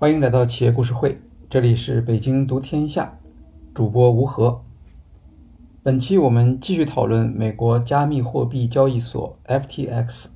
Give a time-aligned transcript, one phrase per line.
[0.00, 3.18] 欢迎来到企业故事会，这里是北京读天下，
[3.74, 4.62] 主播吴和。
[5.82, 10.26] 本期我们继续讨论美国加密货币交易所 FTX。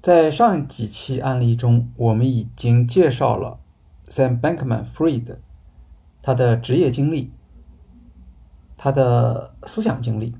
[0.00, 3.60] 在上几期案例中，我们已经介绍了
[4.08, 5.36] Sam Bankman-Fried
[6.24, 7.30] 他的职业经历、
[8.76, 10.34] 他的思想经历。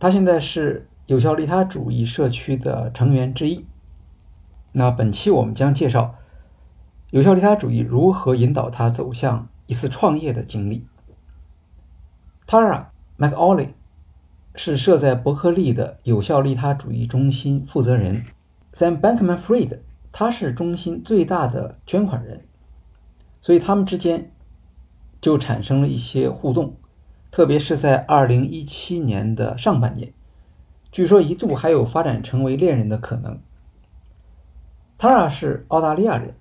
[0.00, 3.64] 他现在是有效利他主义社区的成员之一。
[4.72, 6.16] 那本期我们将介绍。
[7.10, 10.86] 有效利他主义如何引导他走向一次创业的经历
[12.46, 12.84] ？Tara
[13.18, 13.70] McAuley
[14.54, 18.24] 是设在伯克利的有效利他主义中心负责人
[18.72, 19.80] ，Sam Bankman-Fried
[20.12, 22.44] 他是中心最大的捐款人，
[23.40, 24.30] 所以他们之间
[25.20, 26.76] 就产生了一些互动，
[27.32, 30.12] 特别是在2017年的上半年，
[30.92, 33.40] 据说一度还有发展成为恋人的可能。
[34.96, 36.36] Tara 是澳大利亚人。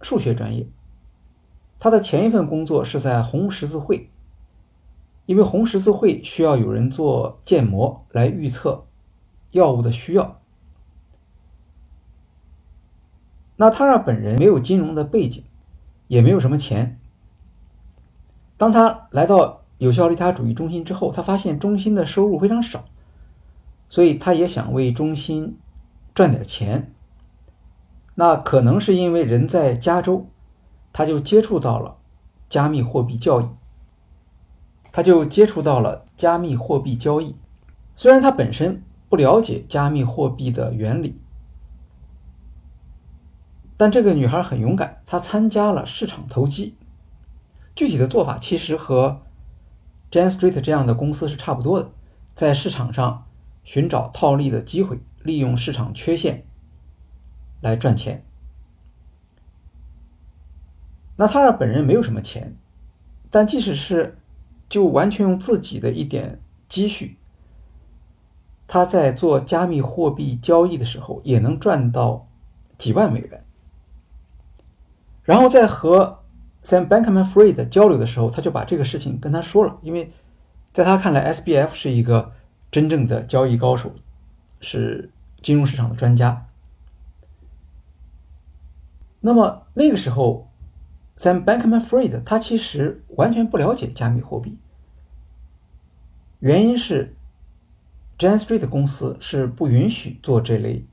[0.00, 0.66] 数学专业，
[1.78, 4.10] 他的前一份工作是在红十字会，
[5.26, 8.86] 因为红十字会需要有人做建模来预测
[9.52, 10.40] 药物的需要。
[13.56, 15.44] 那他让本人没有金融的背景，
[16.08, 16.98] 也没有什么钱。
[18.56, 22.84] 当他来到有效利他主义中心之后，他发现中心的收入非常少，
[23.88, 25.58] 所以他也想为中心
[26.14, 26.94] 赚点钱。
[28.20, 30.26] 那可能是因为人在加州，
[30.92, 31.96] 他就接触到了
[32.50, 33.46] 加密货币交易，
[34.92, 37.34] 他就接触到了加密货币交易。
[37.96, 41.18] 虽然他本身不了解加密货币的原理，
[43.78, 46.76] 但这个女孩很勇敢，她参加了市场投机。
[47.74, 49.22] 具体的做法其实和
[50.10, 51.90] Jan Street 这样的公司是差不多的，
[52.34, 53.24] 在市场上
[53.64, 56.44] 寻找套利的机会，利用市场缺陷。
[57.60, 58.24] 来赚钱。
[61.16, 62.56] 那他尔本人没有什么钱，
[63.30, 64.18] 但即使是
[64.68, 67.18] 就完全用自己的一点积蓄，
[68.66, 72.26] 他在做加密货币交易的时候也能赚到
[72.78, 73.44] 几万美元。
[75.22, 76.20] 然后在和
[76.64, 80.10] Sam Bankman-Fried 交流的时候，他就把这个事情跟他说了，因为
[80.72, 82.32] 在他看来，SBF 是一个
[82.70, 83.92] 真正的交易高手，
[84.60, 85.10] 是
[85.42, 86.46] 金融市场的专家。
[89.20, 90.50] 那么那个时候
[91.18, 94.58] ，Sam Bankman-Fried 他其实完全不了解加密货币，
[96.38, 97.14] 原因是
[98.16, 100.86] j a n Street 公司是不允许做这类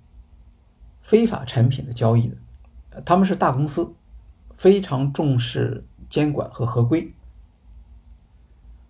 [1.02, 3.94] 非法产品的交易的，他们是大公司，
[4.58, 7.14] 非常重视监管和合规，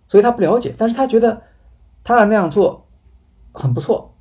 [0.08, 1.42] 所以他不了解，但是他觉得
[2.02, 2.88] 他俩那样做
[3.52, 4.12] 很不错，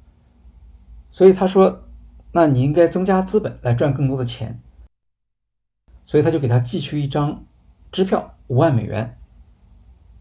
[1.10, 1.84] 所以他说，
[2.32, 4.62] 那你应该增加资本来赚更多的钱。
[6.08, 7.46] 所以他就给他寄去一张
[7.92, 9.20] 支票，五万美元，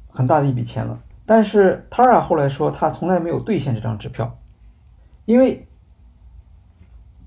[0.09, 1.03] 很大的一笔钱了。
[1.25, 4.39] 但是 Tara 后来说，他从来没有兑现这张支票，
[5.25, 5.67] 因为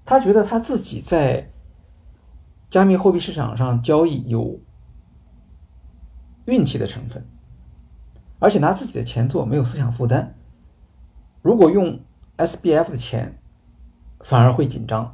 [0.06, 1.50] 他觉得他自己在
[2.69, 4.59] 加密货币市场上交易有
[6.46, 7.25] 运气的成分，
[8.40, 10.36] 而且拿自己的钱做没有思想负担。
[11.42, 12.00] 如果用
[12.38, 13.40] SBF 的钱，
[14.19, 15.14] 反而会紧张。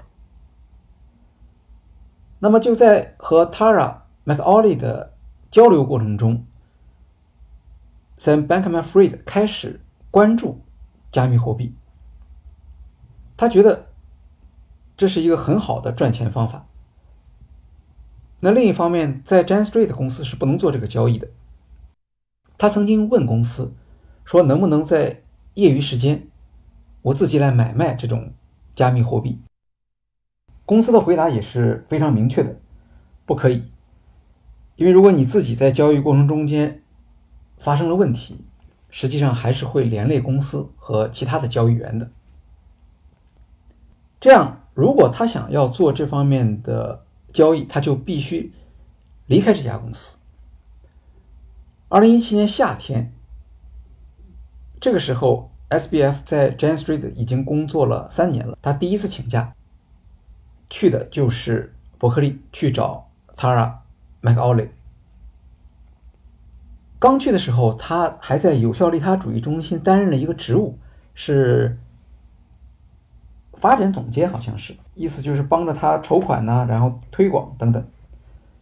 [2.46, 5.14] 那么就在和 Tara McAuley 的
[5.50, 6.46] 交流过程中
[8.20, 10.62] ，Sam Bankman-Fried 开始关注
[11.10, 11.74] 加密货币。
[13.36, 13.88] 他觉得
[14.96, 16.68] 这是一个很好的赚钱方法。
[18.42, 21.28] 那另一方面，在 j a n Street 公司是不能做这个交易的。
[22.60, 23.74] 他曾经问公司
[24.24, 25.24] 说：“能不能在
[25.56, 26.28] 业余时间，
[27.02, 28.32] 我自己来买卖这种
[28.76, 29.42] 加密货币？”
[30.66, 32.58] 公司的回答也是非常明确的，
[33.26, 33.64] 不可以，
[34.76, 36.82] 因为如果你自己在交易过程中间
[37.58, 38.44] 发生了问题，
[38.90, 42.10] 实际上还是会连累公司和其他的交易员的。
[44.20, 48.52] 这样，如果他想要做这方面的交易，他就必须
[49.28, 50.18] 离开这家公司。
[51.88, 53.14] 二零一七年夏天，
[54.82, 59.55] 这个时候，SBF 在 Jane Street 已经工作了三年了，他第一次请假。
[60.70, 63.74] 去的就是伯克利去找 Tara
[64.22, 64.70] McAuley。
[66.98, 70.80] 刚去的时候，他还在有效利他主义中心担任了一个职务，
[71.14, 71.78] 是
[73.54, 77.86] 发展总监，好像是，意思就是帮着他筹款呐，然后推广等等。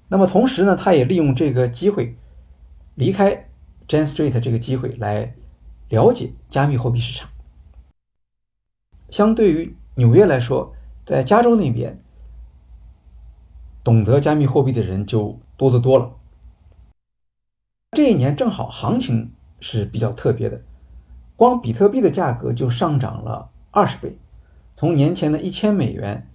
[0.09, 2.17] 那么同时呢，他也利用这个机会
[2.95, 3.49] 离开
[3.87, 5.33] Jane Street 这个机会来
[5.89, 7.29] 了解加密货币市场。
[9.09, 11.99] 相对于纽约来说，在加州那边。
[13.83, 16.15] 懂得加密货币的人就多得多了。
[17.91, 20.61] 这一年正好行情是比较特别的，
[21.35, 24.17] 光比特币的价格就上涨了二十倍，
[24.77, 26.29] 从年前的一千美元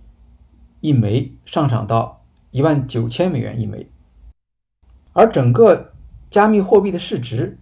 [0.81, 3.89] 一枚上涨到一万九千美元一枚，
[5.15, 5.95] 而整个
[6.29, 7.59] 加密货币的市值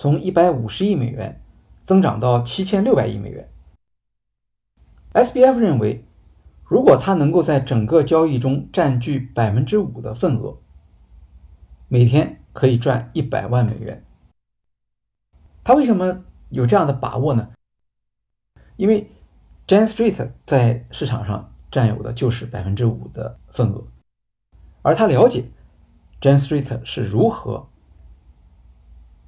[0.00, 1.40] 从一百五十亿美元
[1.84, 3.48] 增长到七千六百亿美元。
[5.12, 6.04] SBF 认为，
[6.72, 10.56] 如果它能够在整个交易中占据百分之五的份额，
[11.88, 12.38] 每天。
[12.54, 14.04] 可以赚一百万美元。
[15.64, 17.48] 他为什么有这样的把握呢？
[18.76, 19.10] 因为
[19.66, 23.82] Jane Street 在市场上占有的就是百分之五的份额，
[24.82, 25.46] 而他了解
[26.20, 27.66] Jane Street 是如何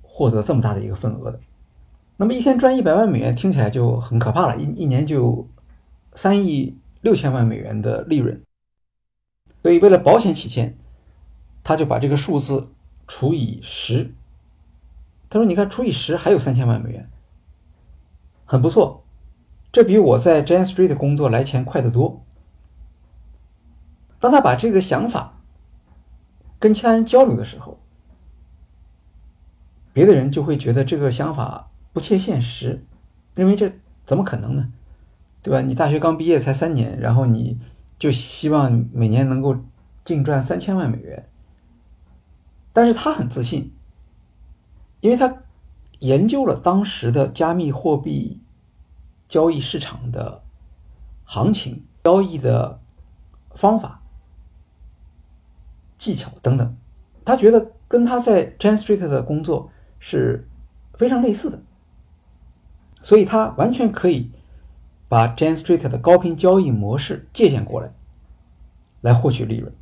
[0.02, 1.40] 获得这么大的一个份额的。
[2.18, 5.48] 那么一天赚一百万美元听起来就很可怕了，一一年就
[6.14, 8.42] 三亿六千万美元的利润。
[9.62, 10.76] 所以为了保险起见，
[11.62, 12.72] 他就把这个数字。
[13.06, 14.14] 除以十，
[15.28, 17.10] 他说：“你看，除以十还有三千万美元，
[18.46, 19.04] 很不错，
[19.70, 22.24] 这比我在 j a n Street 工作来钱快得多。”
[24.18, 25.38] 当他把这个想法
[26.58, 27.78] 跟其他人交流的时候，
[29.92, 32.86] 别的人就会觉得这个想法不切现实，
[33.34, 33.70] 认为这
[34.06, 34.72] 怎么可能呢？
[35.44, 35.60] 对吧？
[35.60, 37.60] 你大学刚毕业才三年，然后你
[37.98, 39.54] 就希望每年能够
[40.02, 41.28] 净赚三千万美元。
[42.72, 43.70] 但是他很自信，
[45.02, 45.42] 因为他
[45.98, 48.40] 研究了当时的加密货币
[49.28, 50.42] 交易市场的
[51.24, 52.80] 行情、交易的
[53.54, 54.00] 方法、
[55.98, 56.76] 技巧等等，
[57.22, 60.48] 他觉得跟他在 Jan Street 的工作是
[60.94, 61.60] 非常类似的，
[63.02, 64.30] 所以他完全可以
[65.08, 67.92] 把 Jane Street 的高频交易模式借鉴过来，
[69.00, 69.72] 来获取利润。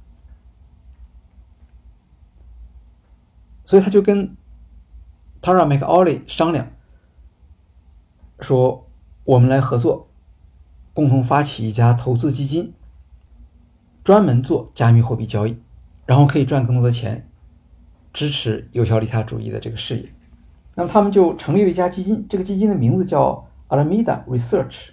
[3.64, 4.36] 所以他就跟
[5.40, 6.69] Tara McAuley 商量，
[8.40, 8.86] 说
[9.24, 10.08] 我们来合作，
[10.92, 12.75] 共同发起一家投资基金，
[14.04, 15.56] 专门做加密货币交易，
[16.04, 17.26] 然后可以赚更多的钱，
[18.12, 20.12] 支持有效利他主义的这个事业。
[20.75, 24.90] 那么他们就成立了一家基金，这个基金的名字叫 Alameda Research。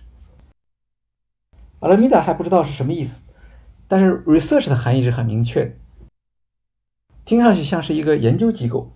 [1.80, 3.24] Alameda 还不知道是什么意思，
[3.88, 5.72] 但是 Research 的含义是很明确的。
[7.26, 8.92] 听上去像是一个研究机构，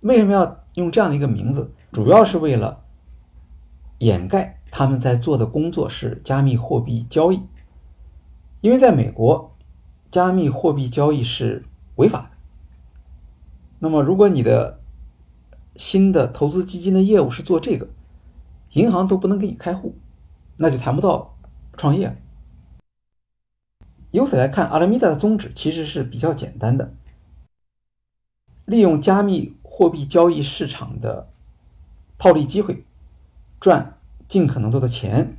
[0.00, 1.74] 为什么要用这样的一个名字？
[1.92, 2.84] 主要是为了
[3.98, 7.42] 掩盖他们在做的工作是加密货币交易，
[8.62, 9.54] 因为在美国，
[10.10, 11.64] 加密货币交易是
[11.96, 12.30] 违法的。
[13.78, 14.80] 那么，如果你的
[15.76, 17.88] 新的投资基金的业务是做这个，
[18.72, 19.94] 银行都不能给你开户，
[20.56, 21.31] 那就谈不到
[21.76, 22.16] 创业。
[24.10, 26.94] 由此来看，阿拉米达的宗旨其实是比较简单的。
[28.66, 31.28] 利用加密货币交易市场的
[32.18, 32.84] 套利机会，
[33.60, 33.98] 赚
[34.28, 35.36] 尽可能多的钱，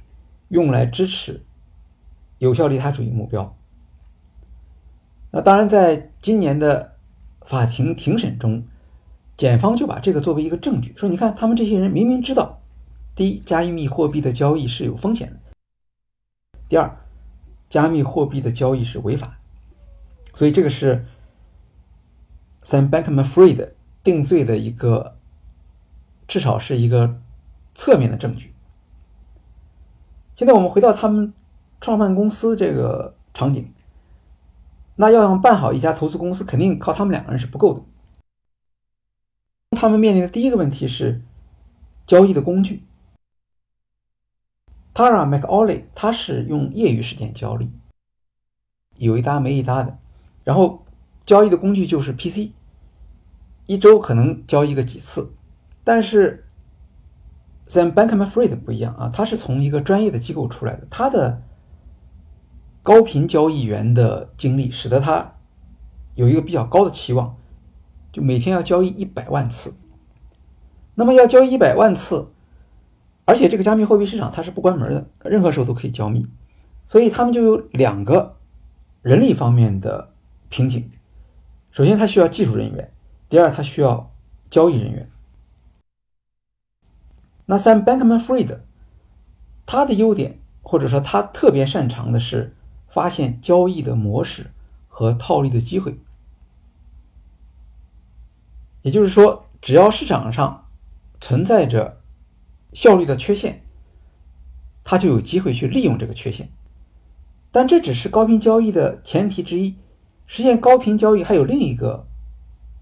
[0.49, 1.43] 用来支持
[2.39, 3.55] 有效利他主义目标。
[5.31, 6.95] 那当然，在今年的
[7.41, 8.63] 法庭庭审中，
[9.37, 12.61] 检方就把这个作为一个证据，说：“你看，他们这些人明明知道，
[13.15, 15.39] 第一，加密货币的交易是有风险的；
[16.73, 16.97] 第二，
[17.69, 19.37] 加密货币的交易是违法，
[20.33, 21.05] 所以这个是。”
[22.65, 25.19] Sam Bankman-Fried 定罪的一个，
[26.27, 27.21] 至少是一个
[27.75, 28.55] 侧面的证据。
[30.33, 31.31] 现在我们回到他们
[31.79, 33.71] 创办公司这个场景，
[34.95, 37.83] 那要想办好一家投资公司，肯定靠他们两个人是不够的。
[39.77, 41.21] 他们面临的第一个问题是
[42.07, 42.81] 交易的工具。
[44.93, 47.71] Tara McAuley 他是用业余时间交易，
[48.97, 49.97] 有一搭没一搭的，
[50.43, 50.79] 然后。
[51.25, 52.51] 交易的工具就是 PC，
[53.65, 55.31] 一周可能交易个几次，
[55.81, 56.45] 但是
[57.65, 61.41] Sam Bankman-Fried 不一样啊，他是从一个专业的机构出来的，他的
[62.81, 65.35] 高频交易员的经历使得他
[66.15, 67.37] 有一个比较高的期望，
[68.11, 69.73] 就每天要交易一百万次。
[70.95, 72.32] 那么要交易一百万次，
[73.25, 76.27] 而且这个加密货币市场它是不关门的，任何时候都可以交易，
[76.87, 78.37] 所以他们就有两个
[79.01, 80.11] 人力方面的
[80.49, 80.91] 瓶颈。
[81.71, 82.85] 首先，他需要技术人员；
[83.29, 84.11] 第二，他需要
[84.49, 85.09] 交易人员。
[87.45, 88.59] 那 Sam Bankman-Fried，
[89.65, 92.55] 他的优点或者说他特别擅长的是
[92.87, 94.51] 发现交易的模式
[94.87, 95.97] 和套利的机会。
[98.81, 100.65] 也就是说，只要市场上
[101.19, 102.01] 存在着
[102.73, 103.63] 效率的缺陷，
[104.83, 106.49] 他就有机会去利用这个缺陷。
[107.51, 109.75] 但这只是高频交易的前提之一。
[110.25, 112.07] 实现高频交易还有另一个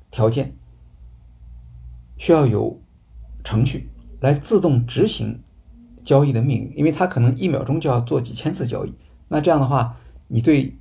[0.10, 0.56] 条件，
[2.18, 2.82] 需要有
[3.44, 3.90] 程序
[4.22, 5.44] 来自动执行
[6.04, 8.94] 交易的命令，因为它可能一秒钟就要做几千次交易。
[9.28, 10.78] 那这样的话，你对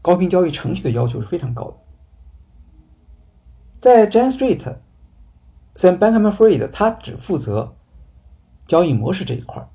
[0.00, 1.76] 高频交易程序的要求是非常高的。
[3.78, 4.76] 在 Jane Street，
[5.74, 7.74] 在 Bankman-Fried，他只负责
[8.66, 9.66] 交易模式这一块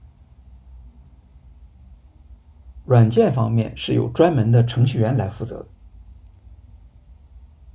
[2.86, 5.66] 软件方面是有专门的程序员来负责的。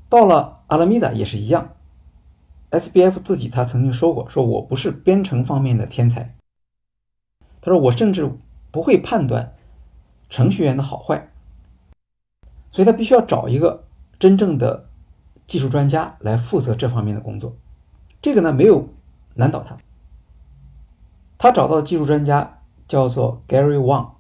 [0.09, 1.75] 到了 Alameda 也是一样
[2.71, 6.35] ，SBF 自己他曾经说过，说我不是编程方面的天才。
[7.61, 8.31] 他说我甚至
[8.71, 9.55] 不会判断
[10.31, 11.31] 程序员的好坏，
[12.71, 13.85] 所以他必须要找一个
[14.19, 14.89] 真正的
[15.47, 17.57] 技术专家来负责这方面的工作。
[18.23, 18.89] 这个呢没有
[19.35, 19.77] 难倒他，
[21.37, 24.13] 他找到的技术专家叫做 Gary Wang。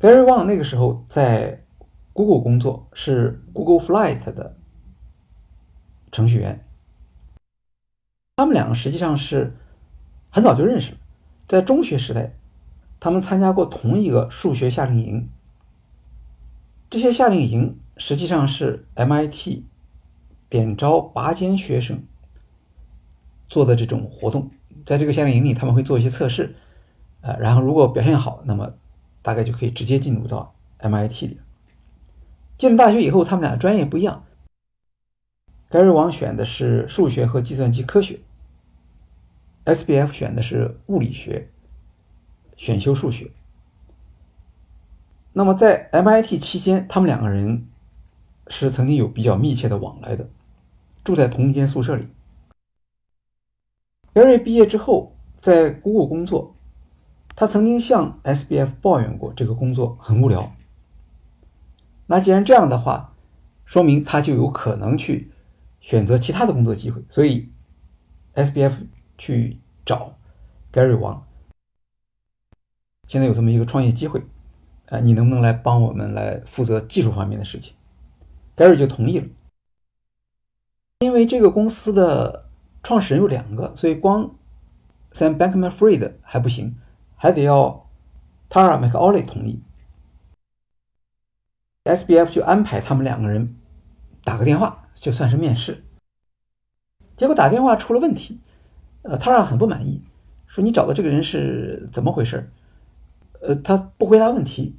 [0.00, 1.62] Gary Wang 那个时候在
[2.12, 4.56] Google 工作，是 Google Flight 的
[6.10, 6.66] 程序员。
[8.34, 9.56] 他们两个实际上是
[10.28, 10.98] 很早就认识了，
[11.46, 12.34] 在中学时代，
[12.98, 15.28] 他们参加过同一个数学夏令营。
[16.90, 19.62] 这些夏令营实际上是 MIT
[20.48, 22.02] 点招拔尖学生
[23.52, 24.50] 做的这种活动。
[24.84, 26.56] 在这个夏令营里，他们会做一些测试，
[27.20, 28.74] 呃，然后如果表现好，那么
[29.22, 31.38] 大概就可以直接进入到 MIT 里。
[32.58, 34.24] 进了大学以后，他们俩专业不一样。
[35.70, 38.20] Gary Wang 选的是数学和计算机科学
[39.64, 41.50] ，SBF 选的是物理学，
[42.56, 43.30] 选修数学。
[45.32, 47.68] 那么在 MIT 期间，他们两个人
[48.48, 50.28] 是曾经有比较密切的往来的，
[51.04, 52.08] 住在同一间宿舍里。
[54.14, 56.54] Gary 毕业之后在 Google 工作。
[57.34, 60.54] 他曾经向 SBF 抱怨过这个工作很无聊。
[62.06, 63.14] 那既然这样的话，
[63.64, 65.32] 说明他就有可能去
[65.80, 67.02] 选择其他的工作机会。
[67.08, 67.48] 所以
[68.34, 70.14] SBF 去找
[70.70, 71.26] Gary 王
[73.08, 74.22] 现在有这么一个创业机会，
[74.88, 77.74] 啊，你能不能来帮我们来负责技术方面的事情
[78.56, 79.26] ？Gary 就同意了。
[81.00, 82.50] 因为这个公司的
[82.82, 84.34] 创始人有两个，所以光
[85.12, 86.76] Sam Bankman-Fried 还不行。
[87.14, 87.88] 还得要
[88.50, 89.62] Tara McAuley 同意
[91.84, 93.54] ，SBF 就安排他们两个人
[94.24, 95.84] 打个电话，就算是面试。
[97.16, 98.40] 结果打电话出了问题，
[99.02, 100.02] 呃，Tara 很不满意，
[100.48, 102.50] 说你找的这个人是怎么回事？
[103.40, 104.76] 呃，他不回答问题，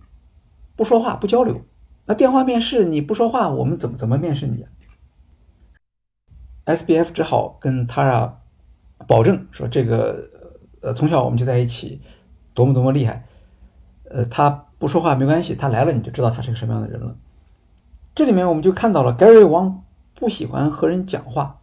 [0.76, 1.64] 不说话，不交流。
[2.08, 4.66] 那电话面试你不说话，我们怎么怎么面试你
[6.66, 8.32] ？SBF 只好跟 Tara
[9.08, 10.30] 保证说，这个
[10.82, 12.02] 呃，从小我们就在一起。
[12.56, 13.26] 多么多么厉害，
[14.12, 17.16] 呃，他不说话没关系，他来了你就知道他是个什么样的人了。
[18.14, 21.62] 这里面我们就看到了 Gary 王不喜欢和人讲话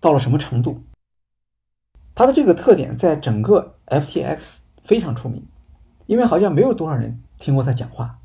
[0.00, 0.82] 到了什么程度。
[2.16, 5.46] 他的这个特点在整个 FTX 非常出名，
[6.06, 8.18] 因为好像没有多少人听过他讲话。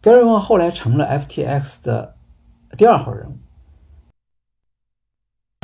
[0.00, 2.14] Gary 王后来成了 FTX 的
[2.78, 3.36] 第二号人物，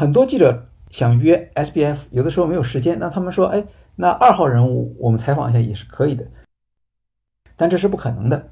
[0.00, 3.62] 很多记者想约 SBF，有的时候没有时间，那他们说，哎。
[3.96, 6.26] 那二号人物，我们采访一下也是可以的，
[7.54, 8.50] 但这是不可能的。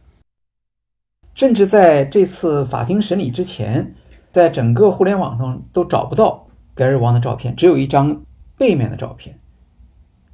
[1.32, 3.94] 甚至在这次法庭审理之前，
[4.30, 8.22] 在整个互联网上都找不到盖尔王的照片，只有一张
[8.58, 9.40] 背面的照片。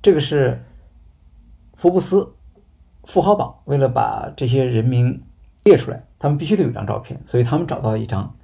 [0.03, 0.61] 这个是
[1.75, 2.35] 福布斯
[3.05, 5.23] 富豪榜为了把这些人名
[5.63, 8.35] 列出来，他们必须得有张照片，所以他们找到了一张。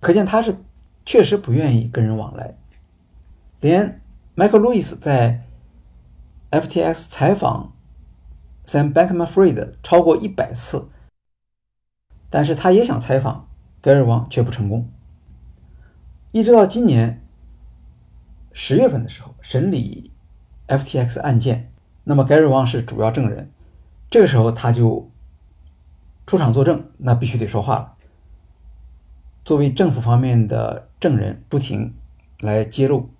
[0.00, 0.54] 可见他是
[1.06, 2.58] 确实不愿意跟人往来，
[3.60, 4.02] 连。
[4.34, 5.46] Michael Lewis 在
[6.50, 7.72] FTX 采访
[8.66, 10.90] Sam Bankman-Fried 超过一百次，
[12.28, 13.48] 但是他也想采访
[13.80, 14.92] 盖尔王，却不成功。
[16.32, 17.26] 一直到今年
[18.52, 20.12] 十月份的时候，审理
[20.68, 21.72] FTX 案件，
[22.04, 23.50] 那么盖尔王是主要证人，
[24.10, 25.10] 这个时候他就
[26.26, 27.95] 出场作证，那必须得说话了。
[29.46, 31.94] 作为政府方面的证人不停
[32.40, 33.10] 来揭露。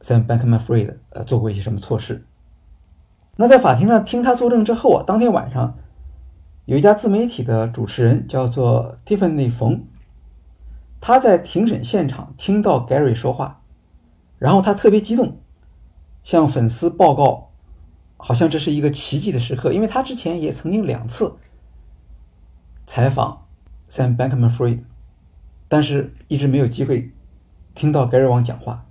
[0.00, 2.24] Sam Bankman-Fried 呃做过一些什么错事？
[3.36, 5.76] 那在法庭上听他作证之后啊，当天晚上
[6.64, 9.84] 有一家自媒体的主持人叫做 Tiffany 冯，
[11.02, 13.60] 他在庭审现场听到 Gary 说话，
[14.38, 15.38] 然后他特别激动，
[16.24, 17.50] 向粉丝报告，
[18.16, 21.36] 好像这是一个奇迹的时刻，因为他之前也曾经两次
[22.86, 23.46] 采访
[23.92, 24.84] Sam Bankman-Fried，
[25.68, 27.12] 但是一直没有机会
[27.74, 28.86] 听到 Gary 王讲话。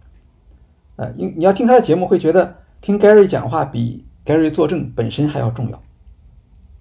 [0.98, 5.81] 呃，因你要听他的节目，会觉得听 Gary 讲话比 Gary 作证本身还要重要。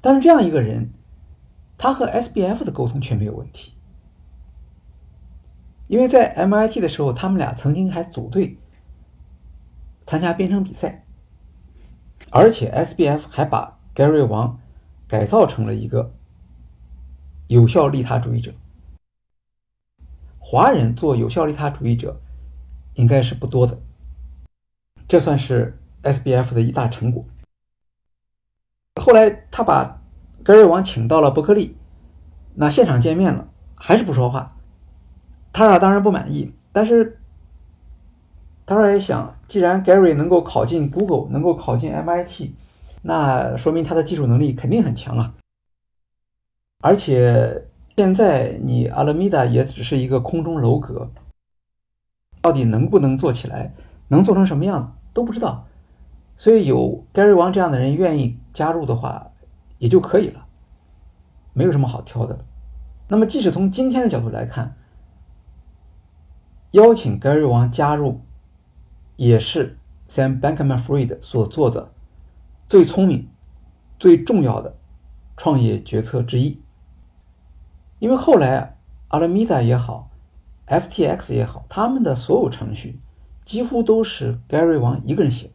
[0.03, 0.91] 但是这样一个人，
[1.79, 3.73] 他和 SBF 的沟通却没有问题，
[5.87, 8.59] 因为在 MIT 的时候，他们俩曾经还组队
[10.05, 11.07] 参加编程比赛，
[12.31, 14.61] 而且 SBF 还把 Gary 王
[15.09, 16.13] 改造成了一个
[17.51, 18.53] 有效利他主义者。
[20.39, 22.21] 华人做有效利他主义者
[22.95, 23.77] 应该是不多的，
[25.09, 27.25] 这算是 SBF 的一大成果。
[29.01, 30.01] 后来他把
[30.45, 31.77] 格瑞王请到了伯克利，
[32.55, 34.57] 那现场见面了，还是不说话。
[35.53, 37.19] 他俩当然不满意，但是
[38.65, 42.51] 他说也想，既然 Gary 能够考进 Google，能够考进 MIT，
[43.03, 45.35] 那说明他的技术能力肯定很强啊。
[46.81, 51.11] 而且现在你 Alameda 也只是一个空中楼阁，
[52.41, 53.75] 到底能不能做起来，
[54.09, 55.67] 能做成什么样子都不知道。
[56.39, 59.31] 所以有 Gary 王这样的人愿意加入的话，
[59.77, 60.47] 也就可以了，
[61.53, 62.45] 没有什么好挑的了。
[63.09, 64.75] 那么，即使从今天的角度来看，
[66.71, 68.23] 邀请 Gary 王加入，
[69.17, 69.77] 也是
[70.09, 71.93] Sam Bankman-Fried 所做的
[72.67, 73.29] 最聪明、
[73.99, 74.79] 最重要的
[75.37, 76.59] 创业决策之一。
[78.01, 78.77] 因为后来
[79.11, 80.11] Alameda 也好
[80.67, 82.99] ，FTX 也好，他们的所有程序
[83.45, 85.53] 几乎都是 Gary 王一个人写的。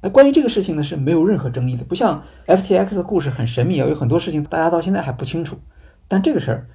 [0.00, 5.58] 那关于这个事情呢，是没有任何争议的，不像 FTX 的故事很神秘啊，有很多事情大家到现在还不清楚。
[6.06, 6.68] 但这个事儿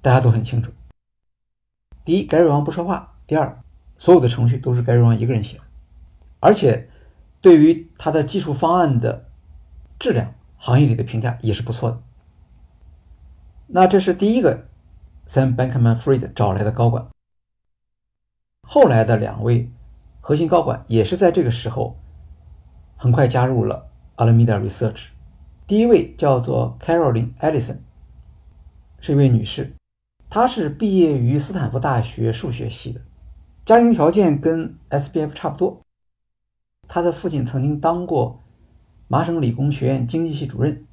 [0.00, 0.72] 大家都很清楚。
[2.04, 3.60] 第一盖瑞王不说话；第二，
[3.96, 5.60] 所有的程序都是盖瑞王一个人写，
[6.40, 6.88] 而且
[7.40, 9.28] 对于他的技术方案的
[10.00, 12.02] 质量，行业里的评价也是不错的。
[13.68, 14.66] 那这是第一个
[15.26, 17.08] Sam Bankman-Fried 找来的高管。
[18.62, 19.70] 后来的两位
[20.20, 21.96] 核心高管也是在这个时候。
[23.00, 25.10] 很快加入了 Alameda Research。
[25.68, 27.78] 第一位叫做 Caroline Ellison，
[28.98, 29.72] 是一位女士，
[30.28, 33.00] 她是毕业于斯坦福大学数学系的，
[33.64, 35.80] 家庭条件跟 SBF 差不多。
[36.88, 38.42] 她的父亲曾经当过
[39.06, 40.84] 麻省理工学院经济系主任，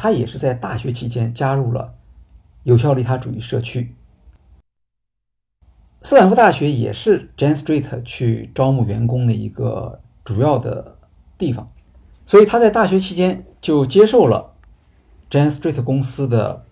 [0.00, 1.92] 他也是在大学期间加入了
[2.62, 3.94] 有效利他主义社区。
[6.00, 10.96] 斯坦福大学也是 Jane Street 去招募员工的一个主要的。
[11.40, 11.72] 地方，
[12.26, 14.52] 所以他在大学期间就接受了
[15.30, 16.66] Jane Street 公司的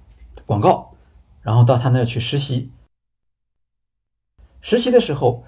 [0.44, 0.94] 广告，
[1.40, 2.70] 然后到他那儿去实习。
[4.60, 5.42] 实习的时候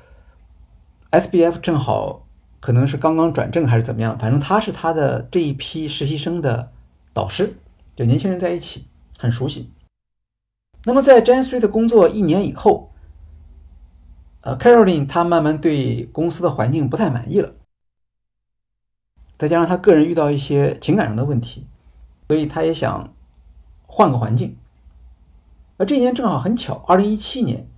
[1.11, 2.27] ，SBF 正好
[2.61, 6.73] 可能是刚刚转正还是怎么样，反正他是他的这一批实习生的
[7.13, 7.59] 导师，
[8.01, 8.87] 就年轻人在一起
[9.19, 9.71] 很熟悉。
[10.87, 12.95] 那么在 Jane Street 工作一年以后，
[14.41, 17.53] 呃，Caroline 他慢慢对公司的环境不太满意了。
[19.37, 21.67] 再加上他个人遇到一些情感上的问题，
[22.29, 23.13] 所以他也想
[23.87, 24.57] 换个环境。
[25.77, 27.69] 而这一年正好很巧，二零一七年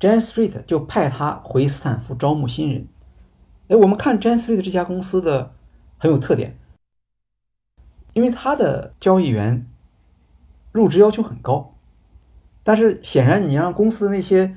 [0.00, 2.88] ，Jane Street 就派他回斯坦福招募新人。
[3.68, 5.52] 哎，我们看 Jane Street 这家公司的
[5.98, 6.56] 很有特点，
[8.16, 9.66] 因为他的交易员
[10.72, 11.74] 入职要求很高，
[12.64, 14.56] 但是显然你让公司的那些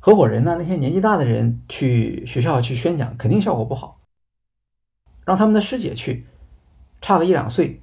[0.00, 4.00] 合伙人呢，那些年纪大的人去学校去宣讲，肯定效果不好。
[5.26, 6.26] 让他们的师姐去，
[7.02, 7.82] 差个一两岁，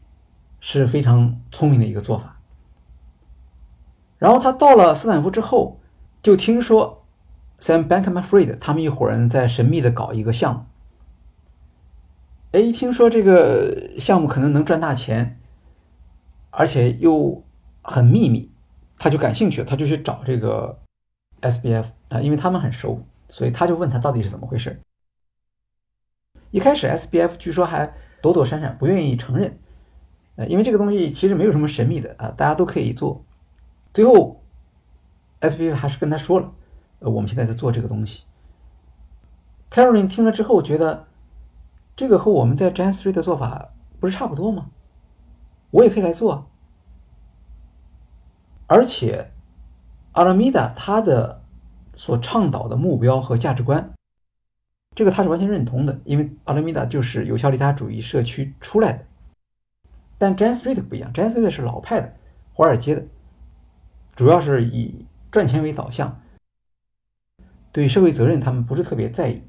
[0.60, 2.42] 是非常聪明的一个做法。
[4.18, 5.80] 然后他到了斯坦福之后，
[6.24, 7.06] 就听说
[7.60, 10.66] Sam Bankman-Fried 他们一伙人在神秘的搞一个项目。
[12.56, 15.38] 哎，一听说这个项目可能能赚大钱，
[16.52, 17.44] 而且又
[17.82, 18.50] 很秘密，
[18.98, 20.80] 他就感兴趣，他就去找这个
[21.42, 24.80] SBF 啊，因为他们很熟，所以他就问他到底是怎么回事。
[26.52, 29.60] 一开始，SBF 据说还躲躲闪闪，不愿意承认，
[30.38, 33.22] 呃，因为这个东西其实没有什么神秘的啊，大家都可以做。
[33.94, 34.42] 最后
[35.42, 36.54] ，SBF 还是跟他说了，
[37.00, 38.24] 呃，我们现在在做这个东西。
[39.70, 41.06] Caroline 听了之后觉得，
[41.96, 44.70] 这个和我们在 Jane Street 的做法不是差不多吗？
[45.72, 46.50] 我也可以来做。
[48.68, 49.32] 而且
[50.14, 51.44] ，Alameda 他的
[51.96, 53.94] 所倡导的目标和价值观。
[54.94, 59.06] 这个他是完全认同的，因为阿拉米达就是有效利他主义社区出来的。
[60.18, 62.16] 但 jan Street 不一样 jan Street 是老派的，
[62.54, 63.06] 华尔街的，
[64.16, 66.22] 主要是以赚钱为导向，
[67.72, 69.44] 对社会责任他们不是特别在意。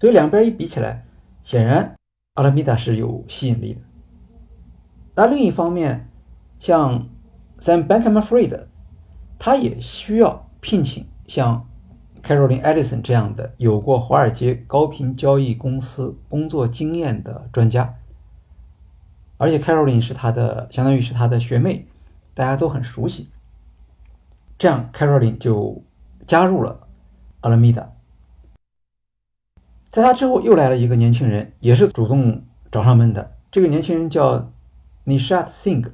[0.00, 1.06] 所以两边一比起来，
[1.48, 1.96] 显然
[2.34, 3.80] 阿拉米达是有吸引力的。
[5.14, 6.10] 那另一方面，
[6.58, 7.08] 像
[7.58, 8.66] Sam Bankman-Fried，
[9.38, 11.66] 他也需要聘请像。
[12.22, 17.94] Caroline Ellison 这样的有过华尔街高频交易公司工作经验的专家，
[19.38, 21.86] 而且 Caroline 是他的，相当于是他的学妹，
[22.34, 23.30] 大家都很熟悉。
[24.58, 25.82] 这样，Caroline 就
[26.26, 26.86] 加入了
[27.40, 27.86] Alameda。
[29.90, 33.36] 在他之后，又来了一个年轻人，也是主动找上门的。
[33.50, 34.50] 这个年轻人叫
[35.06, 35.90] Nishat Singh，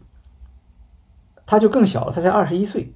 [1.46, 2.92] 他就更小了，他才二十一岁，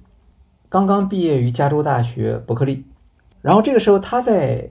[0.67, 2.85] 刚刚毕业于加州大学伯克利。
[3.41, 4.69] 然后这个时候，他在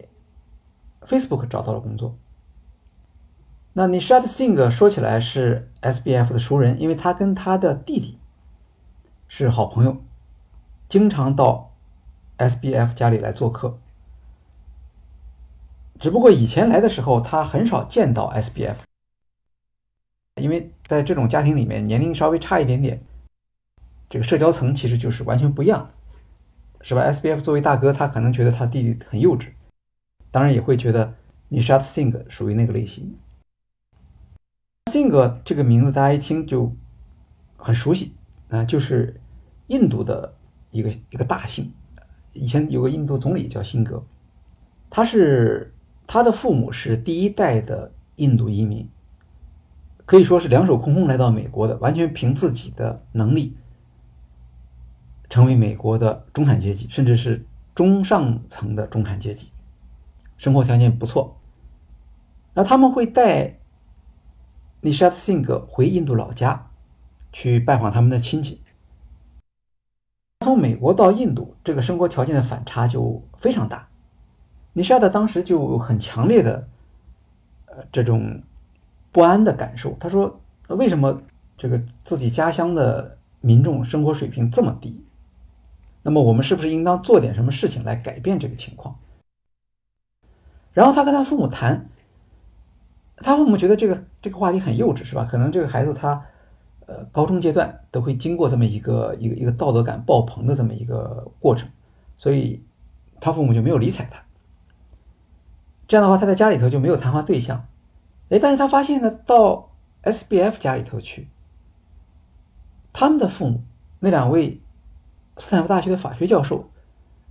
[1.02, 2.14] Facebook 找到了工作。
[3.72, 8.18] 那 Nishat Singh 说起来是 SBF 的熟人，因为他跟他的弟弟
[9.28, 9.96] 是好朋友。
[10.88, 11.72] 经常到
[12.38, 13.78] SBF 家里来做客，
[15.98, 18.76] 只不过以前来的时候，他很少见到 SBF，
[20.37, 23.02] 因为在这种家庭里面，年龄稍微差一点点，
[24.08, 25.90] 这个社交层其实就是完全不一样，
[26.80, 29.48] 是吧？SBF 作为大哥，他可能觉得他弟弟很幼稚，
[30.30, 31.14] 当然也会觉得
[31.50, 33.16] Nishat Singh 属于那个类型。
[34.92, 36.74] Singh 这个名字大家一听就
[37.56, 38.14] 很熟悉
[38.48, 39.20] 啊，就是
[39.68, 40.34] 印度的。
[40.70, 41.72] 一个一个大姓，
[42.34, 44.04] 以前有个印度总理叫辛格，
[44.90, 45.72] 他是
[46.08, 48.88] 他的父母是第一代的印度移民，
[50.06, 53.54] 可以说是两手空空来到美国的，完全凭自己的能力
[55.28, 59.52] 成为美国的中产阶级，甚至是中上层的中产阶级，
[60.38, 61.38] 生活条件不错。
[62.54, 63.58] 然后他们会带
[64.80, 66.70] 尼沙斯辛格回印度老家
[67.34, 68.62] 去拜访他们的亲戚。
[70.40, 73.88] 从美国到印度，这个生活条件的反差就非常大。
[74.78, 76.68] 尼沙德当时就很强烈的，
[77.66, 78.40] 呃，这种
[79.10, 79.96] 不安的感受。
[79.98, 81.20] 他说：“为什么
[81.56, 85.04] 这个自己家乡的民众生活水平这么低？
[86.02, 88.94] 那么我们是不是应当做点什么事情来改变这个情况？”
[90.72, 91.90] 然后他跟他父母谈，
[93.16, 95.26] 他父母觉得这个这个话题很幼稚，是吧？
[95.28, 96.24] 可能这个孩子他。
[96.90, 101.68] 呃，高中阶段都会经过这么一个一个一个道德感爆棚的这么一个过程，
[102.16, 102.64] 所以
[103.20, 104.18] 他父母就没有理睬他。
[105.88, 107.66] 这样的话，他在家里头就没有谈话对象。
[108.29, 109.70] 哎，但是他发现呢，到
[110.05, 111.29] SBF 家里头去，
[112.92, 113.62] 他们的父母
[114.01, 114.61] 那两位
[115.38, 116.68] 斯坦福大学的法学教授，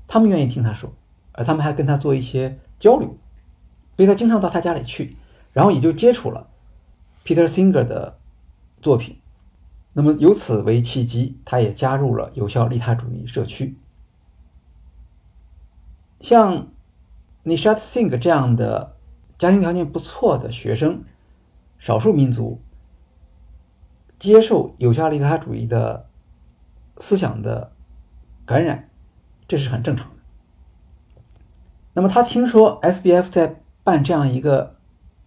[0.07, 0.91] 他们愿意听他说，
[1.33, 3.15] 而他们还跟他做一些交流，
[3.95, 5.15] 所以他经常到他家里去，
[5.53, 6.47] 然后也就接触了
[7.23, 8.17] Peter Singer 的
[8.81, 9.19] 作品。
[9.93, 13.77] 那么由此为契机，他也加入了有效利他主义社区。
[16.21, 16.67] 像
[17.47, 18.97] Nishat Singh 这样的
[19.37, 21.05] 家庭条件不错的学生，
[21.79, 22.59] 少数民族
[24.19, 26.09] 接受有效利他主义的
[26.97, 27.71] 思想的
[28.45, 28.89] 感染，
[29.47, 30.15] 这是很正常的。
[31.93, 34.75] 那么他听说 SBF 在办这样一个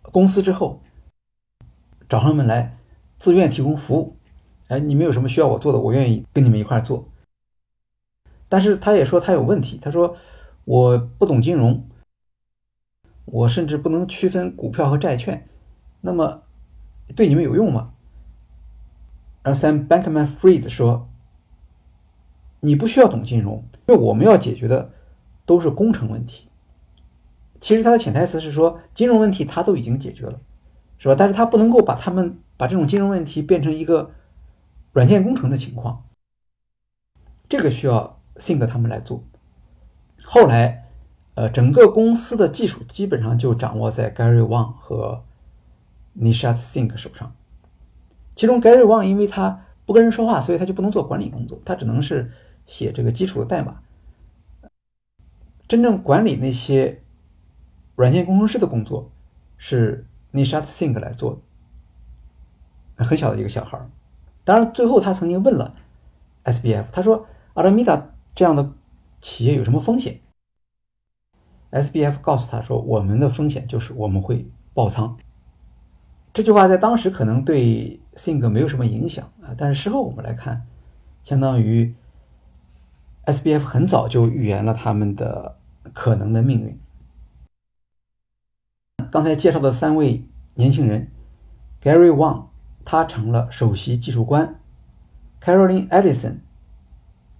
[0.02, 0.82] 公司之后，
[2.06, 2.76] 找上门来，
[3.18, 4.16] 自愿提供服务。
[4.68, 7.08] 哎，你们有什么需要我做的，我愿意跟你们一块做。
[8.48, 10.14] 但是他也说他有问题，他说
[10.64, 11.82] 我不懂金融，
[13.24, 15.48] 我甚至不能区分股票和债券。
[16.00, 16.42] 那么
[17.14, 17.92] 对你们有用吗？
[19.42, 21.08] 而 Sam Bankman-Fried 说，
[22.60, 24.92] 你不需要懂金融，因为我们要解决的
[25.44, 26.48] 都是工程问题。
[27.60, 30.40] 其实他的潜台词是说，金融问题他都已经解决了，
[30.98, 31.14] 是吧？
[31.18, 34.10] 但是他不能够把他们把这种金融问题变成一个。
[34.92, 36.02] 软件工程的情况，
[37.48, 39.22] 这个需要 Think 他们来做。
[40.24, 40.89] 后来，
[41.34, 45.22] 呃，整个公司的技术基本上就掌握在 Gary Wang 和
[46.18, 47.32] Nishat Singh 手上。
[48.34, 52.30] 其中，Gary Wang 因为他不跟人说话，所以他就不能做管理工作，他只能是
[52.66, 53.80] 写这个基础的代码。
[55.66, 57.00] 真正管理那些
[57.94, 59.10] 软件工程师的工作
[59.56, 61.40] 是 Nishat Singh 来做
[62.96, 63.88] 的，很小的一个小孩儿。
[64.42, 65.74] 当然，最后他曾经问了
[66.44, 68.72] SBF，他说：“阿拉米达这样的
[69.20, 70.18] 企业有什么风险
[71.70, 75.16] ？”SBF 告诉他说：“我们的风险就是我们会爆仓。”
[76.32, 80.66] 这句话在当时可能对性格没有什么影响啊，但是事后我们来看，
[81.24, 81.94] 相当于
[83.26, 85.56] SBF 很早就预言了他们的
[85.92, 86.78] 可能的命运。
[89.10, 91.10] 刚才介绍的三位年轻人
[91.82, 92.46] ，Gary Wang。
[92.82, 94.58] 他成了首席技术官
[95.40, 96.38] ，Caroline Ellison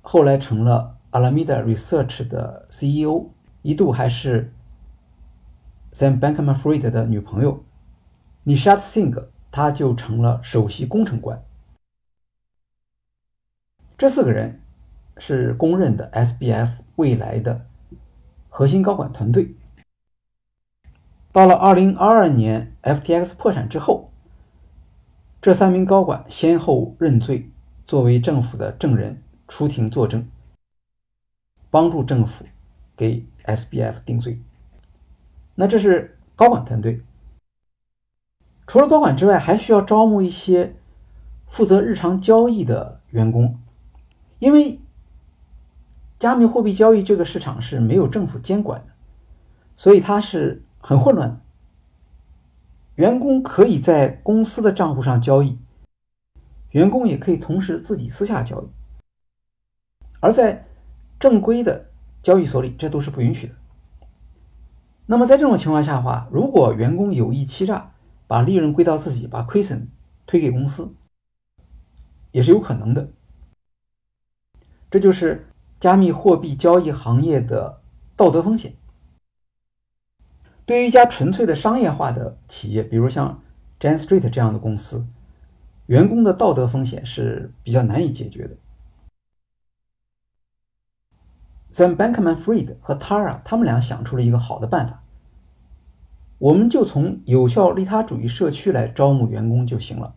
[0.02, 3.30] 后来成了 Alameda Research 的 CEO，
[3.62, 4.52] 一度还是
[5.92, 7.64] Sam Bankman-Fried 的女朋友。
[8.44, 11.44] Nishat Singh 他就成了首席工程官。
[13.98, 14.60] 这四个人
[15.18, 17.66] 是公认的 SBF 未来的
[18.48, 19.54] 核心高管团队。
[21.32, 24.06] 到了2022年 FTX 破产之后。
[25.42, 27.50] 这三名高管先后认罪，
[27.86, 30.28] 作为政府的证人出庭作证，
[31.70, 32.44] 帮助政府
[32.94, 34.40] 给 SBF 定罪。
[35.54, 37.02] 那这是高管团队。
[38.66, 40.76] 除了高管之外，还需要招募一些
[41.48, 43.58] 负责日常交易的员工，
[44.38, 44.80] 因为
[46.18, 48.92] 加密货币交易这个市场是没有政府监管的，
[49.76, 51.40] 所以它是很混乱的。
[52.94, 55.58] 员工可以在公司的账户上交易，
[56.70, 58.68] 员工也可以同时自己私下交易，
[60.20, 60.66] 而在
[61.18, 61.89] 正规的
[62.22, 63.54] 交易所里，这都是不允许的。
[65.06, 67.92] 那么在这种情况下的话，如果员工有意欺诈，
[68.26, 69.88] 把利润归到自己，把亏损
[70.26, 70.94] 推给公司，
[72.30, 73.10] 也是有可能的。
[74.90, 75.48] 这就是
[75.80, 77.80] 加密货币交易行业的
[78.16, 78.74] 道德风险。
[80.64, 83.42] 对于一家纯粹的商业化的企业，比如像
[83.80, 85.04] Jan Street 这样的公司，
[85.86, 88.54] 员工的道德风险是比较难以解决的。
[91.72, 95.02] Sam Bankman-Fried 和 Tara 他们俩想出了一个好的办法。
[96.38, 100.14] 我们就从有效利他主义社区来招募员工就行了。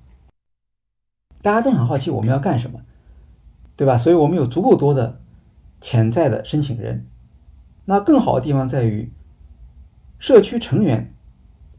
[1.42, 2.80] 大家都很好奇我们要干什么，
[3.76, 3.98] 对吧？
[3.98, 5.22] 所以我们有足够多的
[5.82, 7.08] 潜在的申请人。
[7.86, 9.12] 那更好的地方在于，
[10.18, 11.14] 社区成员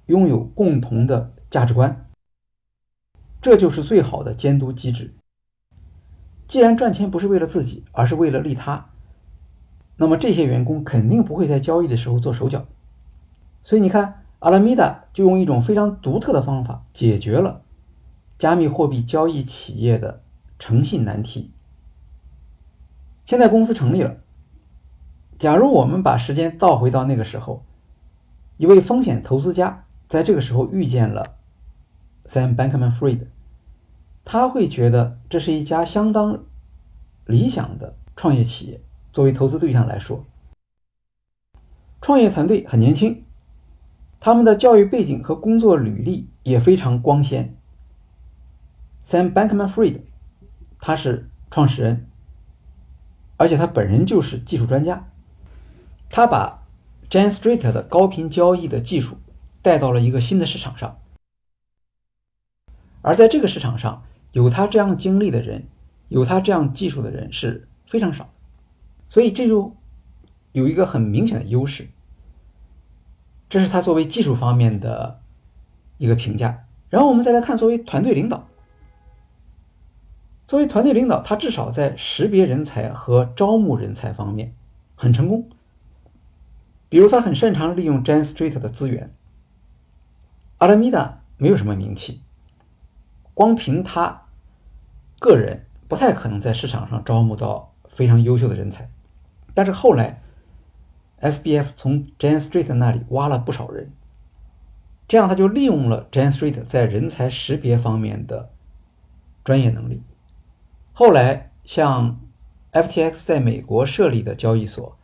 [0.06, 2.06] 拥有共同的价值观，
[3.40, 5.14] 这就是最好的监督机制。
[6.46, 8.90] 既然赚钱不是为了自己，而是为了利他，
[9.96, 12.64] 那么这些员工肯定不会在交易的时候做手脚。
[13.62, 14.20] 所以你看。
[14.40, 17.62] 阿拉米达就用一种非常独特的方法解决了
[18.36, 20.20] 加密货币交易企业的
[20.58, 21.50] 诚信难题。
[23.24, 24.18] 现在公司成立了。
[25.38, 27.64] 假如我们把时间倒回到那个时候，
[28.58, 31.36] 一位风险投资家在这个时候遇见了
[32.26, 33.28] Sam Bankman-Fried，
[34.26, 36.44] 他会觉得这是一家相当
[37.24, 38.82] 理想的创业企业。
[39.14, 40.24] 作为投资对象来说，
[42.00, 43.24] 创业团队很年轻。
[44.18, 47.56] 他们的教育背景和工作履历也非常光鲜。
[49.04, 50.00] Sam Bankman-Fried，
[50.80, 52.08] 他是创始人，
[53.36, 55.08] 而且他本人就是技术专家。
[56.10, 56.64] 他把
[57.08, 59.18] Jane Street 的高频交易的技术
[59.62, 60.98] 带到了一个新的市场上，
[63.00, 65.68] 而在这个市场上，有他这样经历的人，
[66.08, 68.28] 有他这样技术的人是非常少，
[69.14, 69.76] 所以这就
[70.50, 71.86] 有一个很明显的优势。
[73.48, 75.20] 这是他作为技术方面的
[75.98, 78.48] 一个评价，然后我们再来看作为团队领导，
[80.48, 84.52] 作为团队领导，他至少在识别人才和招募人才方面
[84.96, 85.48] 很成功。
[86.88, 89.14] 比如，他很擅长利用 Jane Street 的资源。
[90.58, 92.20] 阿拉米达没有什么名气，
[93.32, 94.22] 光凭他
[95.20, 98.90] 个人不太可能在市场上招募到非常优秀的人才，
[99.54, 100.20] 但是后来。
[101.20, 103.90] SBF 从 Jane Street 那里挖了不少人，
[105.08, 108.50] 这样他就利用了 Jane Street 在人才识别方面的
[109.42, 110.02] 专业能力。
[110.92, 112.20] 后来，像
[112.72, 114.98] FTX 在美国设立的交易所，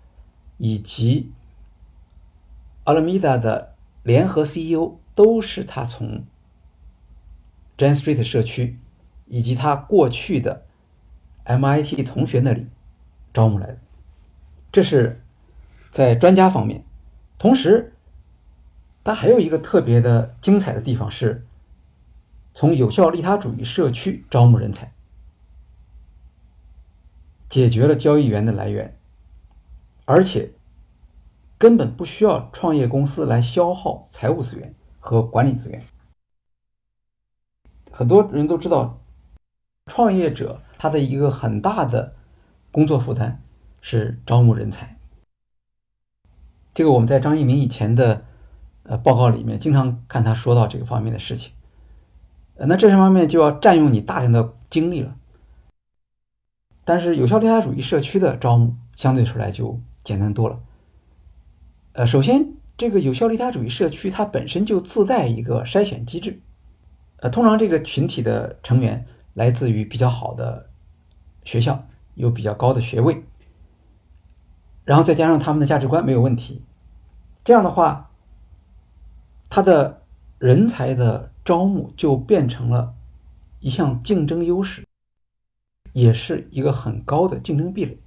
[0.58, 1.32] 以及
[2.84, 6.26] Alameda 的联合 CEO，都是他从
[7.78, 8.78] Jane Street 社区
[9.26, 10.66] 以及他过去的
[11.46, 12.66] MIT 同学那里
[13.32, 13.78] 招募来的。
[14.72, 15.20] 这是。
[15.92, 16.84] 在专家方面，
[17.36, 17.94] 同时，
[19.02, 21.44] 它还有一个特别的精彩的地方是，
[22.54, 24.92] 从有效利他主义社区招募人才，
[27.48, 28.96] 解决了交易员的来源，
[30.04, 30.52] 而且
[31.58, 35.84] 根本不需要创业公司来消耗财务资源和管理资源。
[37.90, 39.00] 很多人都知道，
[39.86, 42.14] 创业者他的一个很大的
[42.70, 43.42] 工作负担
[43.80, 44.96] 是招募人才。
[46.72, 48.24] 这个我们在张一鸣以前的
[48.84, 51.52] 呃报告里面经常看他说到这个方面的事情，
[52.54, 55.16] 呃，那这些方面就要占用你大量的精力了。
[56.84, 60.60] 但是有效利他主义社区的招募相对出来就简单多了。
[61.92, 66.40] 呃，首先这个有效利他主义社区它本身就自带一个筛选机制，
[67.18, 70.70] 呃，通常这个群体的成员来自于比较好的
[71.44, 73.24] 学校，有比较高的学位。
[74.90, 76.64] 然后再加上他们的价值观没有问题，
[77.44, 78.10] 这样的话，
[79.48, 80.02] 他的
[80.40, 82.92] 人才的招募就变成了
[83.60, 84.84] 一项竞争优势，
[85.92, 88.00] 也是一个很高的竞争壁垒。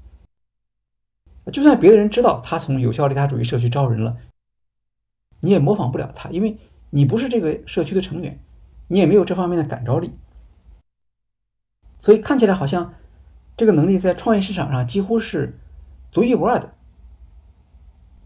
[1.54, 4.17] 就算别的人知道他从有效利他主义社区招人了，
[5.39, 6.58] 你也模仿不了他，因为
[6.89, 8.38] 你不是这个社区的成员，
[8.89, 10.12] 你也没有这方面的感召力。
[12.02, 12.93] 所以看起来好像
[13.56, 15.58] 这个能力在创业市场上几乎是
[16.12, 16.72] 独一无二的。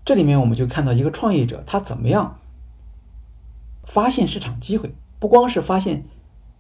[0.08, 2.40] 这里面我们就看到一个创业者他怎么样
[3.84, 6.06] 发现市场机会，不光是发现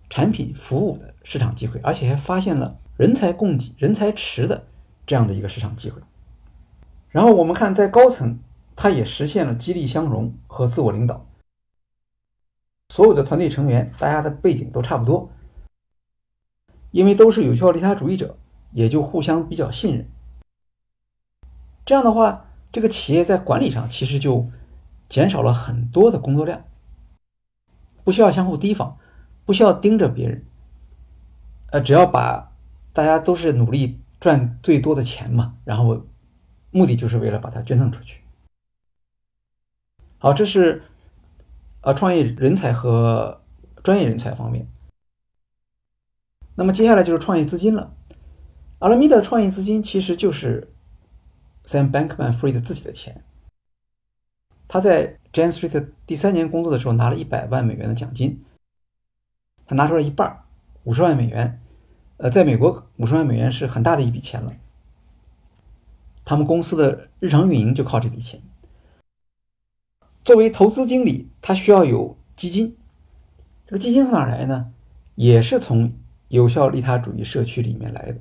[0.09, 4.67] 产品服务的市场机会，而且还发现了人才供给、人才池的
[5.05, 6.01] 这样的一个市场机会。
[7.07, 8.37] 然后我们看在高层，
[8.75, 11.25] 他也实现了激励相融和自我领导。
[12.89, 15.29] 所有的团队成员，大家的背景都差不多，
[16.91, 18.37] 因为都是有效利他主义者，
[18.73, 20.05] 也就互相比较信任。
[21.85, 24.49] 这样的话，这个企业在管理上其实就
[25.09, 26.65] 减少了很多的工作量，
[28.03, 28.97] 不需要相互提防，
[29.45, 30.45] 不需要盯着别人。
[31.71, 32.51] 呃，只要把
[32.93, 36.05] 大家都是努力赚最多的钱嘛，然后
[36.71, 38.21] 目的就是为了把它捐赠出去。
[40.17, 40.83] 好，这是。
[41.81, 43.41] 呃，创业人才和
[43.81, 44.67] 专业人才方面，
[46.55, 47.93] 那么接下来就是创业资金了。
[48.79, 50.73] 阿拉米的创业资金其实就是
[51.67, 53.23] Sam Bankman-Fried 自己的钱。
[54.69, 58.43] 他在 Jane Street 第三年工作的时候拿了一百万美元的奖金，
[59.65, 60.43] 他拿出了一半，
[60.85, 61.61] 五十万美元。
[62.17, 64.53] 呃，在美国，五十万美元是很大的一笔钱了。
[66.25, 68.41] 他们公司的日常运营就靠这笔钱。
[70.23, 72.75] 作为投资经理，他需要有基金。
[73.65, 74.73] 这个基金从哪来呢？
[75.15, 75.93] 也是从
[76.29, 78.19] 有效利他主义社区里面来的。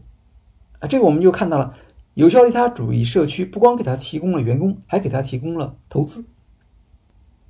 [0.81, 1.75] 啊，这个我们就看到了，
[2.17, 6.25] 有效利他主义社区不光给他提供了员工，还给他提供了投资。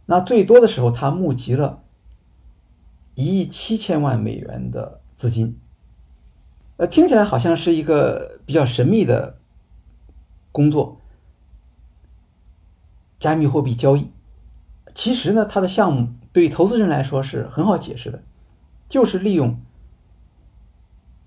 [0.06, 1.84] 那最多的时候，他募集了
[3.14, 5.56] 一亿七千万美元的资金。
[6.78, 9.38] 呃，听起来好像是一个比较神秘的
[10.50, 11.00] 工作，
[13.20, 14.10] 加密货币交易。
[14.92, 18.20] 其实呢，它的项目对投资人来说是很好解释的，
[18.88, 19.60] 就是利用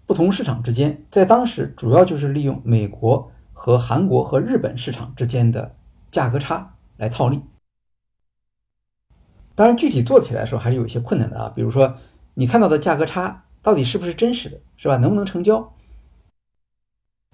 [0.10, 5.76] 不同市场之间，在当时主要就是利用美国和韩国和日本市场之间的
[6.10, 7.44] 价格差来套利。
[9.54, 11.96] 当然，具体做起来说还是有一些困难的啊，比如说
[12.34, 14.98] 你看到的价格差到底是不是真实的，是吧？
[14.98, 15.76] 能不能成交？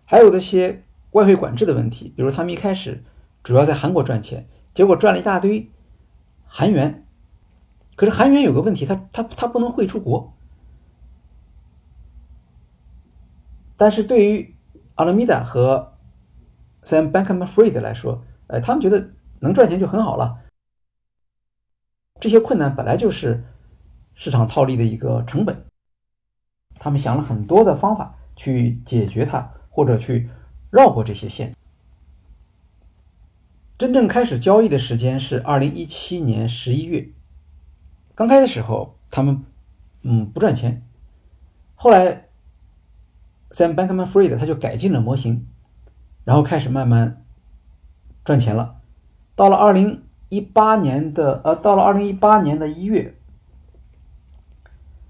[0.04, 3.06] 还有那些外汇管制的问题，比如他们一开始
[3.42, 5.72] 主要在韩国赚钱，结果赚了一大堆。
[6.46, 7.08] 韩元，
[7.96, 10.35] 可是韩元有个问题，它它它不能汇出国。
[13.78, 14.56] 但是对于
[14.96, 15.94] 阿拉米达和
[16.84, 20.42] Sam Bankman-Fried 来说，呃，他们觉得能赚钱就很好了。
[22.20, 23.44] 这些困难本来就是
[24.14, 25.66] 市场套利的一个成本，
[26.80, 30.30] 他们想了很多的方法去解决它，或者去
[30.70, 31.54] 绕过这些线。
[33.78, 37.10] 真正开始交易的时间是二零一七年十一月。
[38.16, 39.44] 刚开的时候，他们
[40.04, 40.88] 嗯不赚钱。
[41.74, 42.25] 后来
[43.52, 45.48] ，Sam Bankman-Fried 他就改进了模型，
[46.24, 47.24] 然后开始慢慢
[48.24, 48.82] 赚钱了。
[49.36, 53.16] 到了二零一八年的呃，到了二零一八年的一月，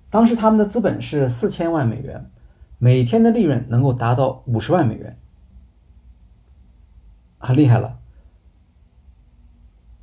[0.09, 2.29] 当时他们的资本是四千万美元，
[2.77, 5.17] 每天的利润能够达到五十万美元，
[7.37, 7.99] 很厉害了。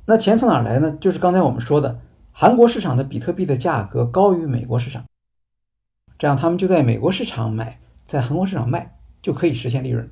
[0.05, 0.97] 那钱从哪来呢？
[0.99, 5.05] 就是刚才我们说的，韩国市场的比特币的价格高于美国市场，
[6.17, 10.09] 这样他们就在美国市场买，在韩国市场卖，就可以实现利润。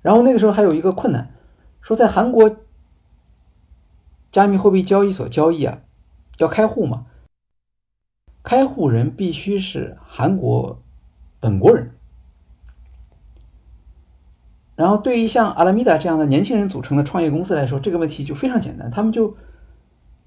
[0.00, 1.32] 然后那个时候还有一个困难，
[1.80, 2.56] 说在韩国
[4.30, 5.80] 加密货币交易所交易啊，
[6.38, 7.06] 要开户嘛，
[8.42, 10.80] 开户人必须是韩国
[11.38, 11.90] 本国人。
[14.74, 18.90] 然后，对于像阿拉米达这样的年轻人组成的创业公司来说，这个问题就非常简单。
[18.90, 19.36] 他们就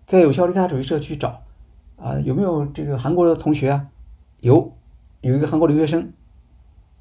[0.06, 1.41] 在有效利他主义社区找
[1.98, 3.88] 啊，有没有这个韩国的同学啊？
[4.39, 4.72] 有，
[5.30, 6.13] 有一个韩国留学生，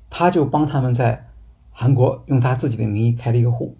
[0.09, 1.29] 他就帮他们在
[1.71, 3.77] 韩国用他自己的名义开了一个户。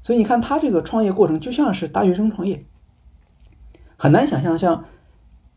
[0.00, 2.64] 所以你看，他这个创业过程就像是大学生创业，
[3.96, 4.84] 很难想象像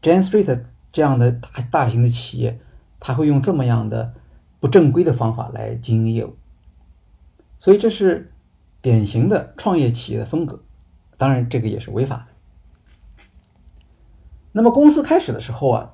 [0.02, 2.60] Jane Street 这样的大大型的企业，
[3.00, 4.16] 他会用这么样的
[4.60, 6.36] 不正规的方法来经营业务。
[7.60, 8.34] 所以这是
[8.82, 10.64] 典型的创业企业的风格，
[11.18, 12.34] 当然这个也是违法的。
[14.54, 15.92] 那么公司开始的时候啊，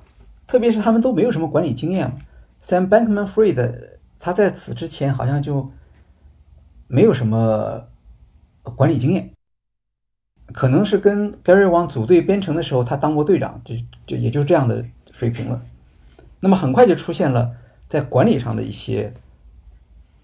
[0.47, 2.17] 特别是他们都没有什么管理经验嘛
[2.64, 5.72] ，Sam Bankman-Fried 他在此之前好像就
[6.88, 7.88] 没有什么
[8.76, 9.34] 管理经验，
[10.53, 15.62] 可能是跟 Gary 王组队编程的时候他当过队长，就就也就这样的水平了。
[16.41, 17.55] 那么很快就出现了
[17.88, 19.14] 在管理上的一些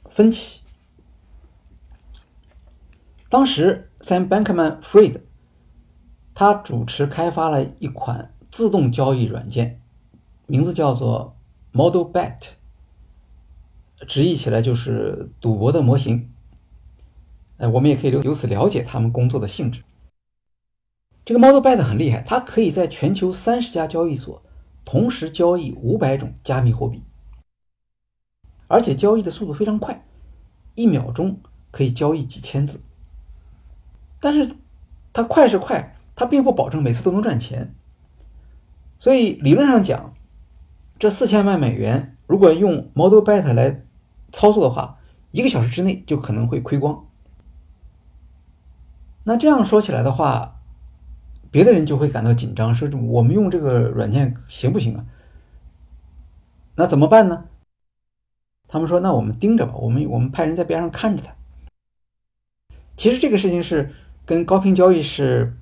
[0.10, 0.62] 分歧。
[3.28, 5.20] 当时，Sam Bankman-Fried，
[6.34, 9.82] 他主持开发了一款自动交易软件，
[10.48, 11.35] 名字叫做
[11.76, 12.52] Model Bet，
[14.08, 16.32] 直译起来就是赌博的模型。
[17.58, 19.84] 哎，我们也可以由由此了解他们工作的性质。
[21.26, 24.42] 这个 Model Bet 很厉害，它可以在全球三十家交易所
[24.86, 27.04] 同时交易五百种加密货币，
[28.70, 30.06] 而且交易的速度非常快，
[30.76, 32.80] 一秒钟可以交易几千字。
[34.22, 34.56] 但是
[35.12, 37.76] 它快是快，它并不保证每次都能赚钱。
[38.98, 40.15] 所以理论上讲，
[40.98, 43.84] 这四千万美元如果用 Model Bet 来
[44.32, 45.00] 操作的话，
[45.32, 47.06] 一个小时之内就可能会亏光。
[49.24, 50.62] 那这样说起来的话，
[51.52, 55.06] 别的人就会感到紧张，说我们用这个软件行不行啊？
[56.76, 57.46] 那怎么办呢？
[58.68, 61.34] 他们说，那我们盯着吧，我们我们派人在边上看着他。
[62.98, 63.94] 其实这个事情是
[64.26, 65.56] 跟高频交易是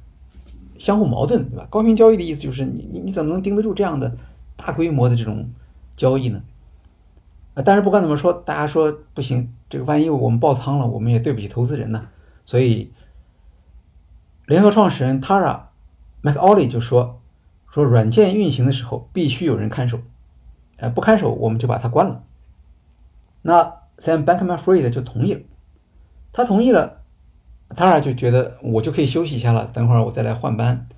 [0.77, 1.67] 相互矛盾，对吧？
[1.69, 4.17] 高频交易的意思就是你你你怎么能盯得住这样的
[4.55, 5.51] 大规模的这种
[5.95, 6.41] 交易呢？
[7.53, 12.07] 啊，但是不管怎么说，大家说不行，这个万一我们爆仓了，我们也对不起投资人呢，
[12.45, 12.91] 所以。
[14.45, 15.67] 联合创始人 Tara
[16.21, 17.21] McAuley 就说
[17.71, 20.01] ：“说软件运行的时候必须有人看守，
[20.79, 22.25] 哎，不看守我们就把它关了。”
[23.43, 23.63] 那
[23.97, 25.39] Sam Bankman-Fried 就同意了。
[26.33, 27.03] 他同意了
[27.69, 30.89] ，Tara 就觉得我就可以休息一下了，等会儿我再来换班。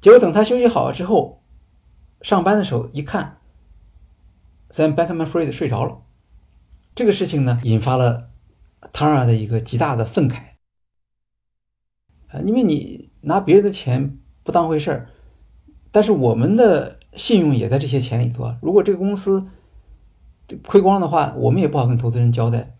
[0.00, 1.39] 结果等他休息好了之后，
[2.22, 3.38] 上班的时候一看
[4.70, 6.02] ，Sam Bankman-Fried 睡着了。
[6.94, 8.30] 这个事情呢，引发了
[8.92, 10.42] Tara 的一个极大的愤慨。
[12.28, 15.08] 啊，因为你拿别人的钱不当回事儿，
[15.90, 18.58] 但是我们的信用也在这些钱里头啊。
[18.62, 19.48] 如果这个公司
[20.66, 22.76] 亏光的话，我们也不好跟投资人交代。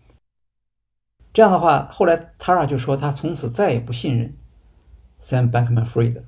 [1.33, 4.37] 这样的话，后来 Tara 就说他从此再也不信任
[5.21, 6.23] Sam Bankman-Fried，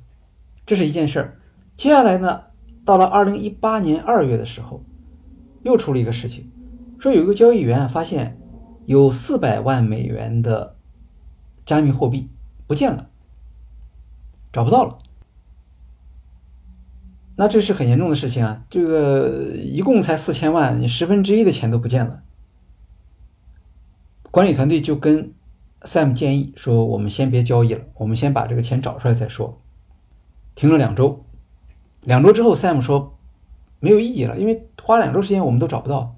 [0.65, 1.39] 这是一件事儿。
[1.75, 2.45] 接下来呢，
[2.85, 4.83] 到了二零一八年二月的时候，
[5.61, 6.51] 又出了一个事情，
[6.99, 8.39] 说有一个交易员发现
[8.85, 10.75] 有四百万美元的
[11.65, 12.29] 加密货币
[12.67, 13.09] 不见了。
[14.51, 14.99] 找不到了，
[17.37, 18.63] 那这是很严重的事情啊！
[18.69, 22.21] 这个一共才四千万，你十分之一的钱都不见了。
[24.29, 25.33] 管理团队就跟
[25.81, 29.59] Sam 建议说：“我们先别交易了，我们先把这个钱找出来再说。”
[30.53, 31.25] 停了两周，
[32.05, 33.17] 两周之后，Sam 说
[33.79, 36.15] 没有意义了，因为花两周时间我们都找不到。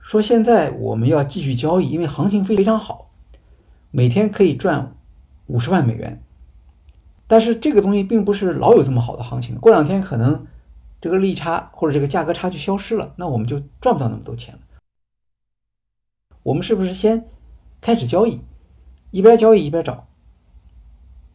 [0.00, 3.10] 说现在我们要继续交易，因为行情非非常好，
[3.90, 4.96] 每天可以赚
[5.46, 6.22] 五十万美元。
[7.26, 10.46] 但是这个东西并不是老有这么好的行情，过两天可能
[11.00, 14.60] 这个利差或者这个价格差距消失了，那我们就赚不到那么多钱了。
[16.42, 17.28] 我们是不是先
[17.80, 18.40] 开始交易，
[19.10, 20.08] 一边交易一边找？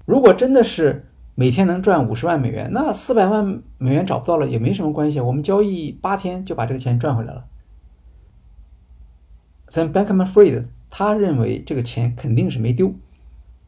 [0.05, 7.45] 如果真的是每天能赚五十万美元，那四百万美元找不到了也没什么关系，我们交易八天就把这个钱赚回来了。
[9.69, 12.93] Sam Bankman-Fried 他认为这个钱肯定是没丢。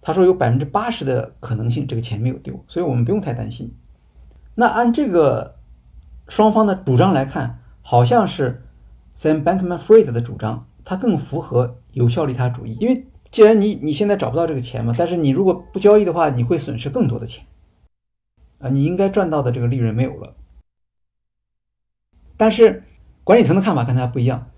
[0.02, 3.74] 他说有百分之八十的可能性这个钱没有丢，所以我们不用太担心。
[4.56, 5.56] 那按这个
[6.30, 8.64] 双方的主张来看，好像是
[9.18, 12.78] Sam Bankman-Fried 的主张，他更符合有效利他主义。
[12.80, 17.44] 因为既然你你现在找不到这个钱嘛，但是你如果不交易的话，你会损失更多的钱
[18.60, 20.36] 啊，你应该赚到的这个利润没有了。
[22.36, 22.84] 但是
[23.24, 24.50] 管理层的看法跟他不一样，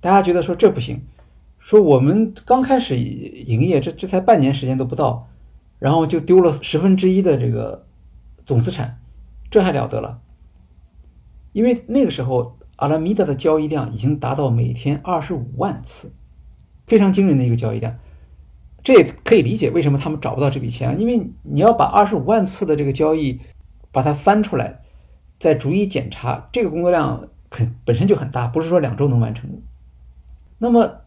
[0.00, 1.06] 大家觉得说这不行。
[1.58, 5.28] 说我们刚开始营业，这这才半年时间都不到，
[5.78, 7.86] 然后就丢了十分之一的这个
[8.44, 9.00] 总资产，
[9.50, 10.20] 这还了得了？
[11.52, 16.12] 因为那个时候阿拉米达的交易量已经达到每天二十五万次，
[16.86, 17.98] 非常惊人的一个交易量。
[18.86, 23.40] 这也可以理解为什么他们找不到这笔钱，因为你要把二十五万次的这个交易
[23.90, 24.82] 把它翻出来，
[25.40, 29.58] 再逐一检查，这个工作量肯本身就很大，不是说两周能完成的。
[30.58, 31.00] 那么。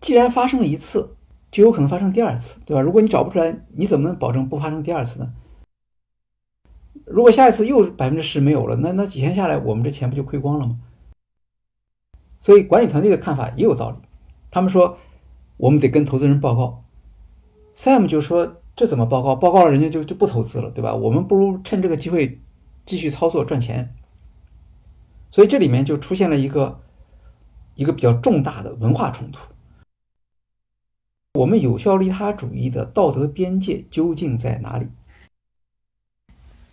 [0.00, 1.14] 既然发生了一次，
[1.52, 2.80] 就有可能发生第二次，对吧？
[2.80, 5.32] 如果你找不出来，你怎么能保证不发生第二次呢？
[7.04, 10.80] 如果下一次又百分之十没有了，那那几天下来，我们这钱不就亏光了吗？
[12.40, 13.98] 所以管理团队的看法也有道理，
[14.50, 14.98] 他们说
[15.56, 16.84] 我们得跟投资人报告。
[17.74, 19.34] Sam 就说这怎么报告？
[19.34, 20.94] 报告了人家就就不投资了，对吧？
[20.94, 22.40] 我们不如趁这个机会
[22.84, 23.94] 继续操作赚钱。
[25.30, 26.80] 所以这里面就出现了一个
[27.74, 29.40] 一个比较重大的文化冲突。
[31.34, 34.86] 我们有效利他主义的道德边界究竟在哪里？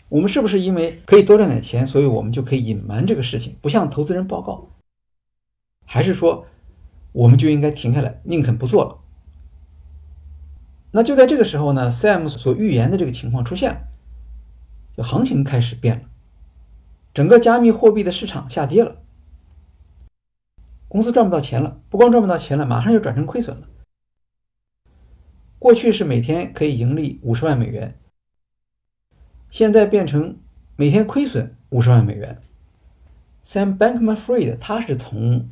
[0.10, 4.68] 我们是不是因为可以多赚点钱，所以我们就可以隐瞒这个事情，不向投资人报告？
[5.86, 6.46] 还是说，
[7.12, 9.00] 我们就应该停下来，宁肯不做了？
[10.92, 13.82] 那就在这个时候呢，Sam 所预言的这个情况出现了，
[14.98, 16.04] 就行情开始变了。
[17.14, 18.98] 整个加密货币的市场下跌了，
[20.88, 23.68] 公司赚不到钱了，不光赚不到钱了，马上就转成亏损了。
[25.58, 28.00] 过去是每天可以盈利五十万美元，
[29.50, 30.38] 现在变成
[30.76, 32.42] 每天亏损五十万美元。
[33.44, 35.50] Sam Bankman-Fried 他是从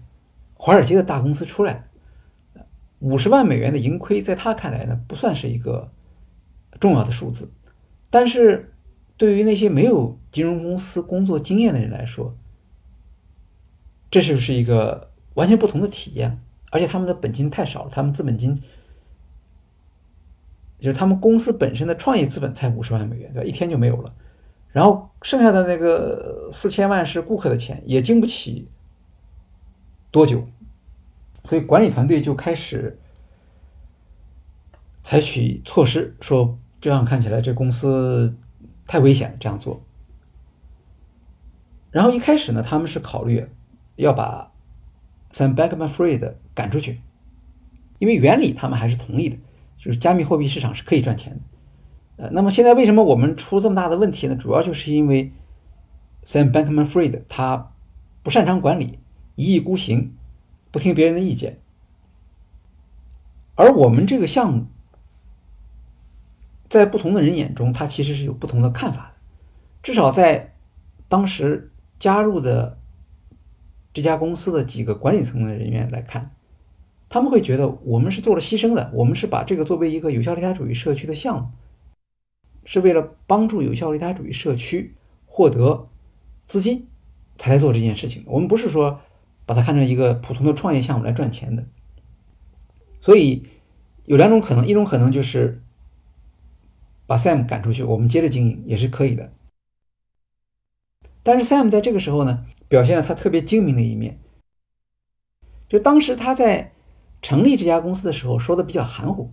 [0.58, 1.88] 华尔街的大公司出来，
[3.00, 5.92] 五十万美元的盈亏在他看来呢不算是一个
[6.80, 7.52] 重要的数字，
[8.10, 8.74] 但是
[9.16, 12.36] 对于那些没有金融公司工作经验的人来说，
[14.12, 16.40] 这就是一个完全不同的体验，
[16.72, 18.62] 而且他们的本金太少了，他们资本金。
[20.80, 23.48] 就是他们公司本身的创业资本才五十万美元，对吧？
[23.48, 24.14] 一天就没有了，
[24.70, 28.70] 然后剩下的那个四千万是顾客的钱，也经不起
[30.18, 30.48] 多久，
[31.44, 32.98] 所以管理团队就开始
[35.04, 38.36] 采取措施，说这样看起来这公司
[38.88, 39.80] 太危险了，这样做。
[41.92, 43.48] 然后一开始呢，他们是考虑
[43.96, 44.52] 要把
[45.32, 47.00] Sam Bankman-Fried 赶出去，
[48.00, 49.38] 因为原理他们还是同意的。
[49.78, 51.32] 就是加密货币市场是可以赚钱
[52.18, 54.36] 的，呃，那么现在为什么我们出这么大的问题呢？
[54.36, 55.32] 主要就是因为
[56.26, 57.72] Sam Bankman-Fried 他
[58.24, 58.98] 不擅长管理，
[59.38, 60.14] 一意孤行，
[60.72, 61.62] 不听别人的意见。
[63.56, 64.66] 而我们这个项目，
[66.68, 69.22] 在不同的人眼中，他其实是有不同的看法的。
[69.82, 70.56] 至少在
[71.08, 72.78] 当时加入的
[73.94, 76.32] 这家公司的几个管理层的人员来看。
[77.10, 81.48] 他们会觉得我们是做了牺牲的，我们是把这个作为一个有效利他主义社区的项目，
[82.66, 84.94] 是为了帮助有效利他主义社区
[85.26, 85.88] 获得
[86.46, 86.90] 资金
[87.38, 88.26] 才来做这件事情。
[88.28, 89.00] 我们不是说
[89.48, 91.66] 把它看成一个普通的创业项目来赚钱的。
[93.02, 93.48] 所以
[94.06, 95.64] 有两种可能，一种可能就是
[97.08, 99.34] 把 Sam 赶出去，我们接着经营也是可以的。
[101.24, 104.20] 但是 Sam 在这个时候呢，表现了他特别精明的一面，
[105.68, 106.74] 就当时他在。
[107.20, 109.32] 成立这家公司的时候说的比较含糊，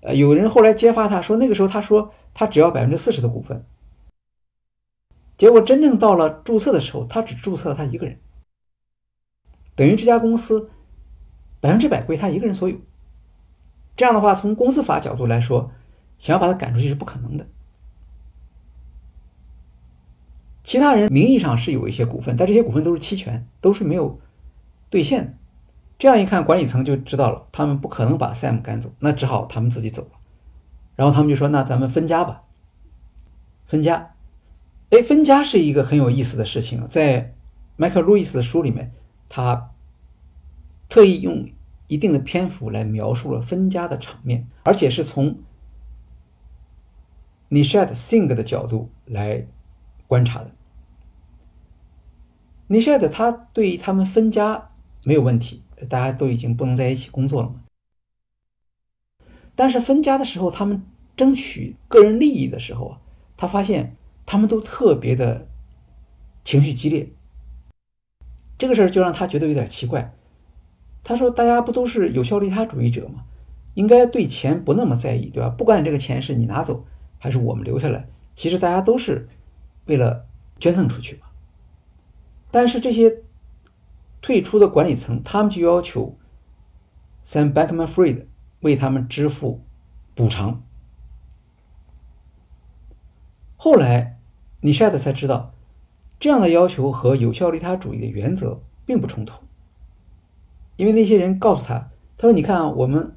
[0.00, 3.64] 呃，有人后来揭发他说那个时候他说他只要百分之四十的股份，
[5.38, 8.18] 结果真正到了注册的时候，他只注册了他一个人，
[9.74, 10.70] 等于这家公司
[11.60, 12.78] 百分之百归他一个人所有。
[13.96, 15.70] 这样的话，从公司法角度来说，
[16.18, 17.46] 想要把他赶出去是不可能的。
[20.62, 24.18] 其他人名义上是有一些股份，但这些股份都是期权，都是没有
[24.90, 25.34] 兑现的。
[25.98, 30.18] 这样一看，管理层就知道了，他们不可能把 Sam 赶走，那只好他们自己走了。
[30.96, 32.42] 然后他们就说：“那咱们分家吧。”
[33.66, 34.14] 分家，
[34.90, 36.86] 哎，分家是一个很有意思的事情啊。
[36.88, 37.34] 在
[37.76, 38.92] 迈克·路易斯的书里面，
[39.36, 39.74] 他
[40.88, 41.44] 特意用
[41.88, 45.40] 一定的篇幅来描述了分家的场面，而且是从
[47.50, 49.48] Nishat Singh 的角度来
[50.06, 50.52] 观察的。
[52.68, 54.70] Nishat 他对于他们分家
[55.04, 55.64] 没有问题。
[55.88, 57.64] 大家都已经不能在一起工作了嘛？
[59.56, 60.80] 但是分家的时候，他们
[61.16, 63.00] 争取个人利益的时候啊，
[63.36, 65.48] 他发现他们都特别的
[66.44, 67.10] 情绪激烈。
[68.58, 70.14] 这个事儿就让他觉得有点奇怪。
[71.02, 73.24] 他说：“大家不都是有效利他主义者吗？
[73.74, 75.48] 应该对钱不那么在意，对吧？
[75.50, 76.84] 不管这个钱是你拿走
[77.18, 79.28] 还是我们留下来，其实大家都是
[79.86, 80.26] 为了
[80.58, 81.26] 捐赠出去嘛。
[82.50, 83.18] 但是这些……”
[84.22, 86.16] 退出的管理层，他们就要求
[87.26, 88.24] Sam Bankman-Fried
[88.60, 89.60] 为他们支付
[90.14, 90.62] 补偿。
[93.56, 94.18] 后来，
[94.62, 95.53] 你 s h a d 才知道，
[96.24, 99.34] 这样的要求和有效利他主义的原则并不冲突。
[100.76, 103.14] 因为那些人告诉他，他说：“你看，啊我们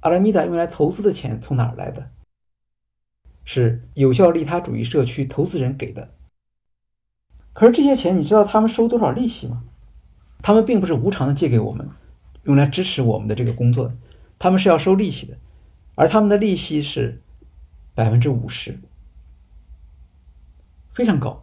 [0.00, 2.10] 阿拉米达用来投资的钱从哪儿来的？
[3.44, 6.12] 是有效利他主义社区投资人给的。
[7.52, 9.62] 可是这些钱，你知道他们收多少利息吗？”
[10.42, 11.88] 他们并不是无偿的借给我们，
[12.42, 13.96] 用来支持我们的这个工作的，
[14.36, 15.38] 他们是要收利息的，
[15.94, 17.22] 而他们的利息是
[17.94, 18.76] 百分之五十，
[20.92, 21.40] 非常高。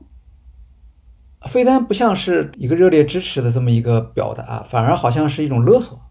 [1.46, 6.02] 非但不像是一个热烈支持的这么一个表达，反而好像是一种勒索。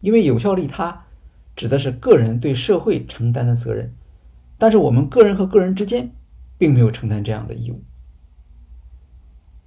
[0.00, 1.04] 因为有效利他
[1.56, 3.94] 指的是个人对社会承担的责任，
[4.58, 6.10] 但是我们个人和个人之间
[6.58, 7.82] 并没有承担这样的义务。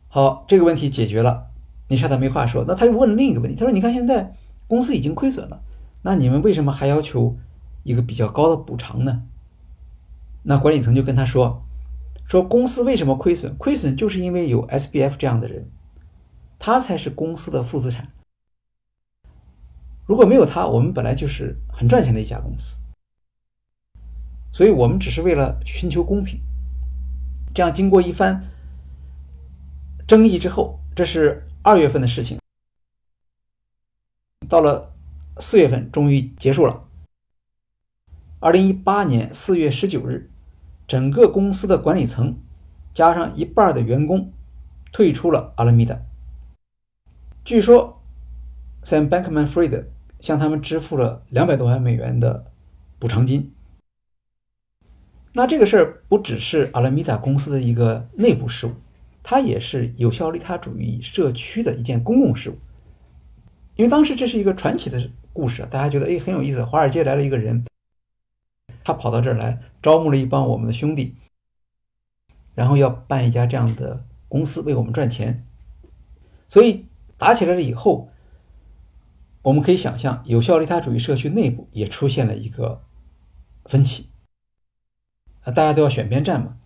[0.10, 1.48] 好，这个问题解决了。
[1.90, 3.58] 你说他没话说，那他又问了另一个问题。
[3.58, 4.36] 他说：“你看现在
[4.68, 5.62] 公司已经亏损了，
[6.02, 7.38] 那你们为什么还要求
[7.84, 9.24] 一个比较高的补偿呢？”
[10.44, 11.66] 那管理层就跟他说
[12.28, 13.56] ：“说公司为什么亏损？
[13.58, 15.72] 亏损就是因为有 S B F 这样的人，
[16.60, 18.12] 他才是公司的负资产。
[20.06, 22.76] 如果没有他，我们本来就是很赚钱的一家公司。
[24.52, 26.40] 所以我们只是为了寻求公平。
[27.54, 28.50] 这样经过一番
[30.08, 32.40] 争议之后，这是二月份的事情，
[34.50, 34.94] 到了
[35.40, 36.84] 四月份终于结束了。
[38.40, 40.30] 二零一八年四月十九日，
[40.88, 42.40] 整个公司的管理层
[42.94, 44.32] 加上一半的员工
[44.94, 46.00] 退出了阿拉米达。
[47.44, 48.02] 据说
[48.84, 49.86] ，Sam Bankman-Fried
[50.22, 52.46] 向他们支付了两百多万美元的
[52.98, 53.54] 补偿金。
[55.34, 58.72] 那这个事儿不只是阿拉米达公司的一个内部事务，
[59.22, 62.58] 它也是有效利他主义社区的一件公共事务。
[63.76, 67.64] 因为当时这是一个传奇的故事，大家觉得哎很有意思，华尔街来了一个人，
[68.88, 71.18] 他跑到这儿来招募了一帮我们的兄弟，
[72.56, 75.46] 然后要办一家这样的公司为我们赚钱，
[76.50, 76.88] 所以。
[77.20, 78.12] 打起来了以后，
[79.42, 82.84] 我们可以想象，有效利他主义社区内部也出现了一个
[83.66, 84.12] 分歧，
[85.42, 86.60] 啊，大家都要选边站嘛。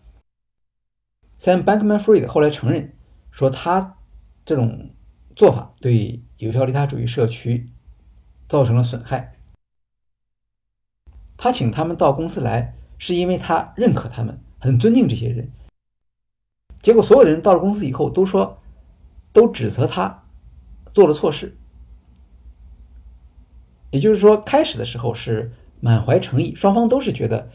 [1.40, 2.94] Sam Bankman-Fried 后来承认
[3.32, 3.98] 说，他
[4.44, 4.90] 这种
[5.38, 7.70] 做法对有效利他主义社区
[8.50, 9.38] 造成了损害。
[11.44, 15.52] 他请他们到公司来，是因为他认可他们，很尊敬这些人。
[16.84, 18.60] 结果所有人到了公司以后，都说，
[19.34, 20.24] 都指责他。
[20.94, 21.58] 做了错事，
[23.90, 27.50] 也就是说，开始的时候是满怀诚意，双方都是觉得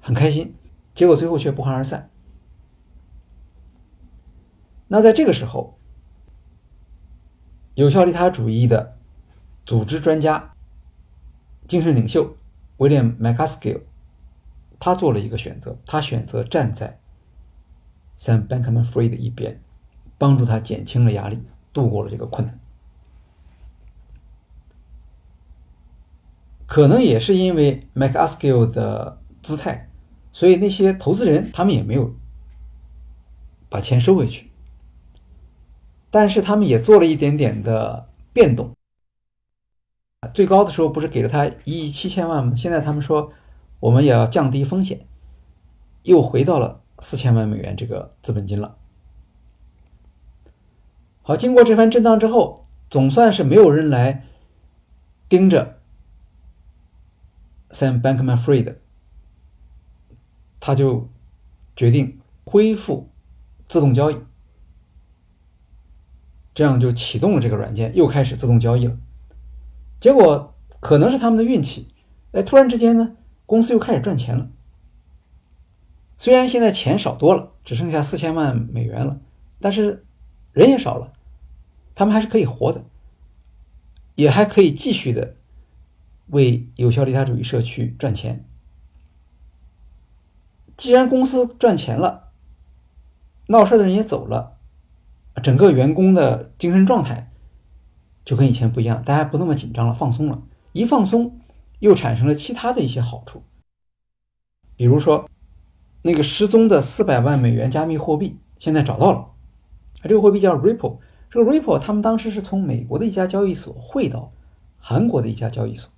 [0.00, 0.56] 很开心，
[0.92, 2.10] 结果最后却不欢而散。
[4.88, 5.78] 那在这个时候，
[7.74, 8.96] 有效利他主义的
[9.64, 10.54] 组织专家、
[11.68, 12.36] 精神领袖
[12.78, 13.80] 威廉·麦卡斯 l
[14.80, 16.98] 他做了一个选择，他选择站在
[18.18, 19.60] Sam Bankman-Fried 的一边，
[20.16, 21.38] 帮助他减轻了压力，
[21.72, 22.58] 度过了这个困难。
[26.66, 29.88] 可能也是因为 MacAskill 的姿态，
[30.32, 32.14] 所以那些投资人他们也没有
[33.68, 34.50] 把钱收回去，
[36.10, 38.77] 但是他们也做了一点点的变动。
[40.34, 42.54] 最高的时候不是给了他一亿七千万吗？
[42.56, 43.32] 现在他们说
[43.80, 45.06] 我们也要降低风险，
[46.02, 48.76] 又回到了四千万美元这个资本金了。
[51.22, 54.24] 好，经过这番震荡之后，总算是没有人来
[55.28, 55.78] 盯着。
[57.70, 58.76] Sam Bankman-Fried，
[60.58, 61.10] 他就
[61.76, 63.10] 决定恢复
[63.68, 64.16] 自动交易，
[66.54, 68.96] 这样就启动了这个软件，又开始自动交易了。
[70.00, 71.88] 结果可能是他们的运气，
[72.32, 74.48] 哎，突然之间呢，公司又开始赚钱了。
[76.16, 79.20] 虽然现在钱少多了，只剩下四千万美元了，
[79.60, 80.04] 但是
[80.52, 81.12] 人也少了，
[81.94, 82.84] 他们还是可以活的，
[84.14, 85.36] 也还可以继续的。
[86.28, 88.44] 为有效利他主义社区赚钱。
[90.76, 92.32] 既然公司赚钱了，
[93.46, 94.58] 闹事的人也走了，
[95.42, 97.32] 整个员工的精神状态
[98.28, 100.42] 就跟以前不一样，大家不那么紧张了，放松了。
[100.74, 101.40] 一放松，
[101.78, 103.42] 又产生了其他的一些好处，
[104.76, 105.30] 比如说
[106.02, 109.28] 那个失踪的四百万美元加密货币现在找到了，
[110.02, 110.98] 这个货币叫 Ripple。
[111.30, 114.30] 这个 Ripple 他们当时是从美国的一家交易所汇到
[114.76, 115.90] 韩国的一家交易所。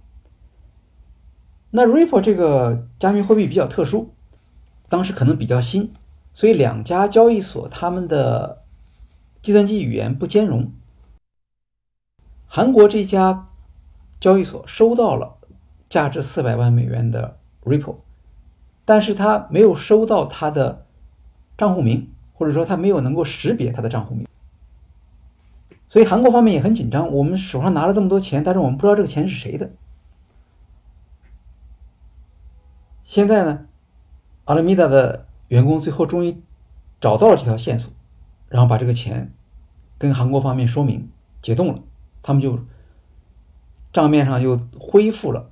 [1.73, 4.11] 那 Ripple 这个加密货币比较特殊，
[4.89, 5.93] 当时可能比较新，
[6.33, 8.63] 所以两家交易所他们的
[9.43, 10.71] 计算机语言不兼容。
[12.53, 13.47] 韩国这家
[14.19, 15.37] 交易所收到了
[15.89, 17.99] 价值四百万美元的 Ripple，
[18.85, 20.85] 但是他没有收到他的
[21.57, 24.27] 账户名，或者说他没有能够识别他的账户名，
[25.89, 27.13] 所以韩国方面也很紧张。
[27.13, 29.71] 我们手上拿了这么多钱，但是我们不知道这个钱是谁的。
[33.05, 33.69] 现在呢，
[34.47, 36.43] 阿拉米达的员工最后终于
[37.01, 37.93] 找到了这条线索，
[38.49, 39.33] 然后把这个钱
[39.99, 41.09] 跟韩国方面说明
[41.41, 41.81] 解冻了，
[42.23, 42.59] 他们就
[43.93, 45.51] 账面上又恢复了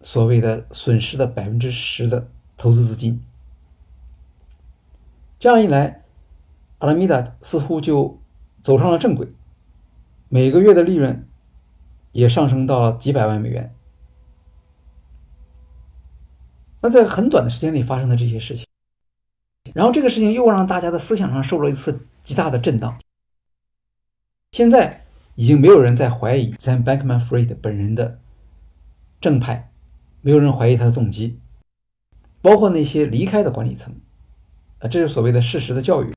[0.00, 3.22] 所谓的损失的百分之十的投资资金。
[5.38, 6.04] 这样一来，
[6.78, 8.20] 阿拉米达似乎就
[8.62, 9.32] 走上了正轨，
[10.28, 11.28] 每个月的利润
[12.12, 13.74] 也上升到了几百万美元。
[16.80, 18.66] 那在很短的时间里发生的这些事情，
[19.74, 22.98] 然后这个事情又让大家的思想上受了一次极大的震荡。
[24.52, 28.20] 现在已经没有人在怀疑 Sam Bankman-Fried 本人的
[29.20, 29.72] 正派，
[30.20, 31.40] 没有人怀疑他的动机，
[32.40, 33.94] 包括那些离开的管理层。
[34.78, 36.12] 啊，这是所谓的事实的教育。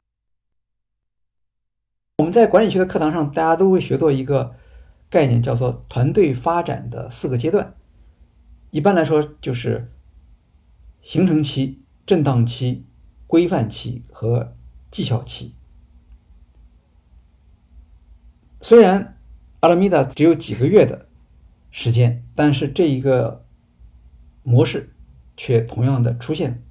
[2.18, 4.56] 我们在管理学的课堂上，大家都会学到一个
[5.10, 7.76] 概念，叫做团队发展的四个阶段。
[8.70, 9.92] 一般来说就是。
[11.04, 12.86] 形成期、震荡期、
[13.26, 14.56] 规范期和
[14.92, 15.56] 绩效期。
[18.64, 19.18] 虽然
[19.62, 21.08] 阿拉米达只有几个月的
[21.72, 23.44] 时间，但是这一个
[24.44, 24.94] 模式
[25.36, 26.62] 却同样的出现。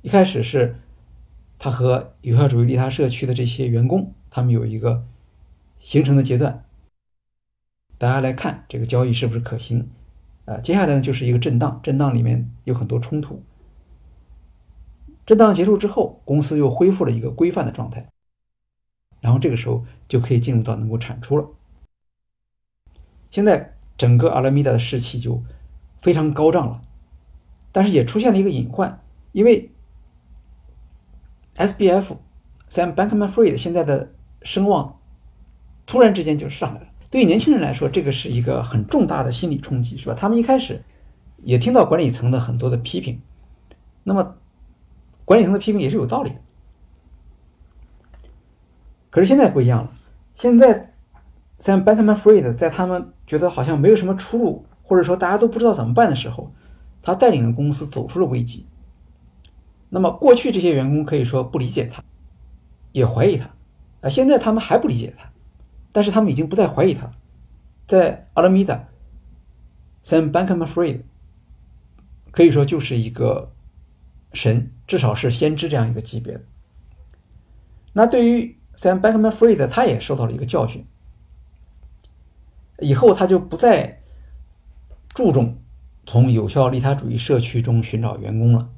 [0.00, 0.80] 一开始是
[1.56, 5.06] 他和有效主义利他社区的这些员工，他们有一个
[5.78, 6.64] 形成的阶段。
[7.96, 9.88] 大家来看这个交易是不是可行？
[10.46, 13.40] 啊，接下来呢就是一个震荡，震荡里面有很多冲突。
[15.24, 18.10] 震荡结束之后，公司又恢复了一个规范的状态，
[19.22, 21.48] 然后这个时候就可以进入到能够产出了。
[23.30, 25.42] 现在整个阿拉米达的士气就
[26.02, 26.82] 非常高涨了，
[27.72, 29.00] 但是也出现了一个隐患，
[29.32, 29.70] 因为
[31.54, 32.16] SBF
[32.68, 34.12] Sam Bankman-Fried 现在的
[34.42, 34.98] 声望
[35.86, 36.88] 突然之间就上来了。
[37.10, 40.14] 对于年轻人来说，这个是一个很重大的心理冲击，是吧？
[40.14, 40.82] 他们一开始
[41.42, 43.20] 也听到管理层的很多的批评，
[44.02, 44.36] 那么
[45.24, 46.36] 管理层的批评也是有道理的。
[49.12, 49.92] 可是现在不一样了，
[50.34, 50.94] 现在
[51.60, 56.50] Sam Bankman-Fried 在他们觉得好像没有什么出路，或者说大家都不知道怎么办的时候，
[57.02, 58.64] 他带领了公司走出了危机。
[59.90, 62.02] 那么过去这些员工可以说不理解他，
[62.92, 63.50] 也怀疑他，
[64.00, 65.30] 啊，现在他们还不理解他。
[65.92, 67.12] 但是他们已经不再怀疑他，
[67.86, 68.88] 在阿拉米达
[70.02, 71.02] ，Sam Bankman-Fried
[72.30, 73.52] 可以说就是一个
[74.32, 76.40] 神，至少是先知这样一个级别的。
[77.92, 80.84] 那对于 Sam b a c k m a n f r e e d 他也受到了一个教训，
[82.80, 84.00] 以后他就不再
[85.10, 85.58] 注重
[86.04, 88.68] 从有效利他主义社区中寻找员工了。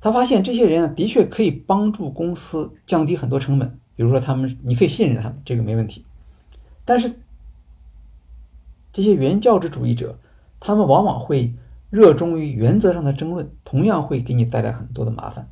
[0.00, 3.78] 他发现这些人啊，的确可以帮助公司降低很多成本。
[3.94, 6.04] 比如说，他们你可以信任他们，这个没问题。
[6.84, 7.20] 但是，
[8.92, 10.18] 这些原教旨主义者，
[10.58, 11.54] 他们往往会
[11.88, 15.48] 热衷于原则上的争论，同样会给你带来很多的麻烦。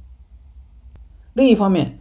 [1.35, 2.00] 另一方面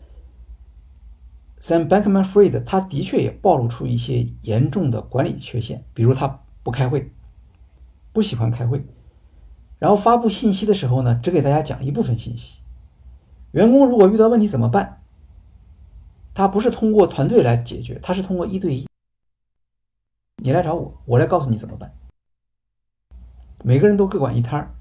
[1.62, 7.12] ，Sam Bankman-Fried 他的确也暴露出一些严重的管理缺陷，比如他不开会，
[8.12, 8.86] 不喜欢开会，
[9.78, 12.62] 然后发布信息的时候呢，只给大家讲一部分信息。
[13.52, 15.00] 员工如果遇到问题怎么办？
[16.34, 18.88] 他不是通过团队来解决，他是通过一对一。
[20.42, 21.92] 你来找我，我来告诉你怎么办。
[23.62, 24.72] 每个人都各管一摊儿，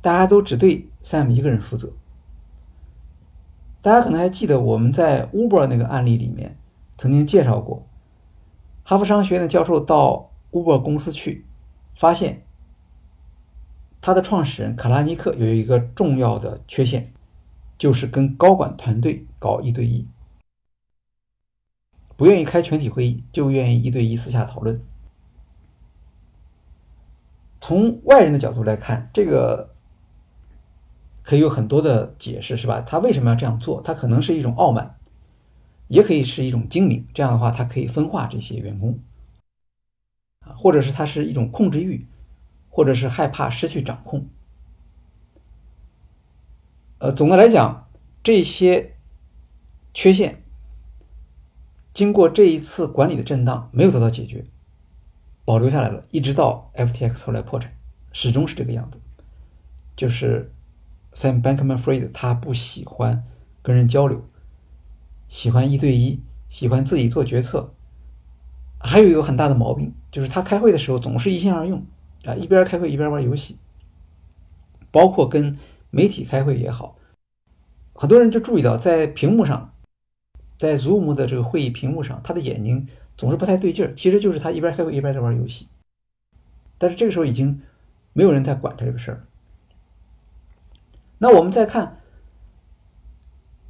[0.00, 1.92] 大家都只对 Sam 一个人负责。
[3.86, 6.58] 大家可能还记得我们在 Uber 那个案例里面
[6.98, 7.86] 曾经介绍过，
[8.82, 11.46] 哈佛商学院的教授到 Uber 公司去，
[11.94, 12.42] 发现
[14.00, 17.12] 他的创始人卡拉尼克有一个重要的缺陷，
[17.78, 20.04] 就是跟高管团队搞一对一。
[22.16, 24.82] 不愿意开全体会议，就愿意一对一私下讨论。
[27.60, 29.75] 从外人的角度来看，这个
[31.26, 32.80] 可以有很多的解释，是吧？
[32.82, 33.82] 他为什么要这样做？
[33.82, 34.96] 他可能是一种傲慢，
[35.88, 37.04] 也可以是一种精明。
[37.12, 39.00] 这样的话，他可以分化这些员工
[40.42, 42.06] 啊，或者是他是一种控制欲，
[42.70, 44.28] 或者是害怕失去掌控。
[46.98, 47.88] 呃，总的来讲，
[48.22, 48.94] 这些
[49.92, 50.44] 缺陷。
[51.92, 54.44] 经过这一次管理的震荡，没有得到解决，
[55.44, 57.76] 保留下来了，一直到 FTX 后来破产，
[58.12, 59.00] 始终是这个样子。
[59.96, 60.52] 就是
[61.16, 63.24] Sam Bankman-Fried 他不喜欢
[63.62, 64.22] 跟人交流，
[65.28, 67.72] 喜欢一对一，喜欢自己做决策。
[68.78, 71.82] 还有一个很大的毛病，就是他开会的时候总是一心二用
[72.26, 73.56] 啊，一边开会一边玩游戏。
[74.90, 75.58] 包括跟
[75.88, 76.98] 媒体开会也好，
[77.94, 79.72] 很多人就注意到在屏幕上。
[80.58, 85.66] 在 Zoom 的这个会议屏幕上，他的眼睛总是不太对劲儿，其实就是他一边开会一边在玩游戏。
[86.76, 87.62] 但是这个时候已经
[88.12, 89.24] 没有人在管他这个事儿。
[91.18, 92.00] 那我们再看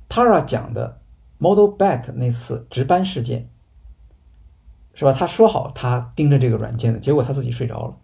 [0.09, 1.01] Tara 讲的
[1.39, 3.49] Model Bat 那次值班事件，
[4.95, 5.13] 是吧？
[5.13, 7.97] 他说好他盯着这个软件的，结果他自己睡着了。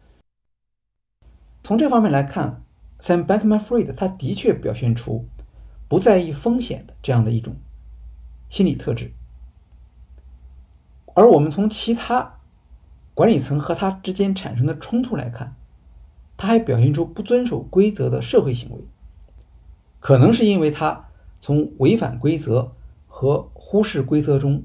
[1.63, 2.63] 从这方面来看
[3.01, 5.27] ，Sam Bankman-Fried 他的确表现出
[5.89, 7.57] 不在意风险的这样的一种。
[8.49, 9.11] 心理特质，
[11.15, 12.35] 而我们从其他
[13.15, 15.57] 管理层和他之间产生的冲突来看，
[16.37, 18.85] 他还表现出不遵守规则的社会行为，
[20.03, 21.09] 可能是因为他
[21.41, 22.73] 从违反规则
[23.07, 24.65] 和忽视规则中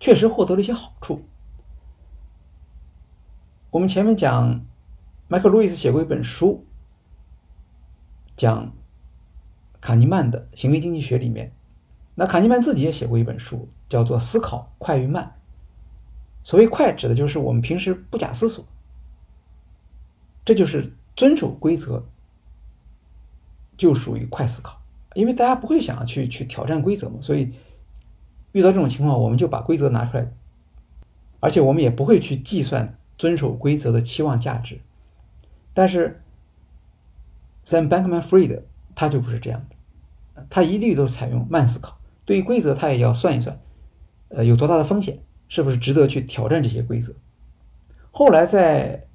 [0.00, 1.22] 确实获得了一些好处。
[3.70, 4.64] 我们前面讲，
[5.28, 6.64] 麦克·路易斯写过一本书，
[8.34, 8.72] 讲
[9.82, 11.52] 卡尼曼的行为经济学里面。
[12.14, 15.36] 那卡尼曼自己也写过一本书，叫做《思考快与慢》。
[16.48, 18.64] 所谓“快”，指的就是我们平时不假思索，
[20.42, 22.02] 这就是遵守规则，
[23.80, 24.78] 就属于快思考。
[25.14, 27.50] 因为大家不会想去去挑战规则嘛，所以
[28.52, 30.30] 遇到这种情况，我们就把规则拿出来，
[31.40, 34.78] 而且我们也不会去计算遵守规则的期望价值。
[35.72, 36.22] 但是
[37.64, 38.64] Sam Bankman-Fried
[38.94, 43.58] 他就不是这样的，他一律都采用慢思考，对于规则他也要算一算，
[44.28, 45.18] 呃，有多大的风险，
[45.48, 47.14] 是不是值得去挑战这些规则。
[48.10, 49.08] 后来在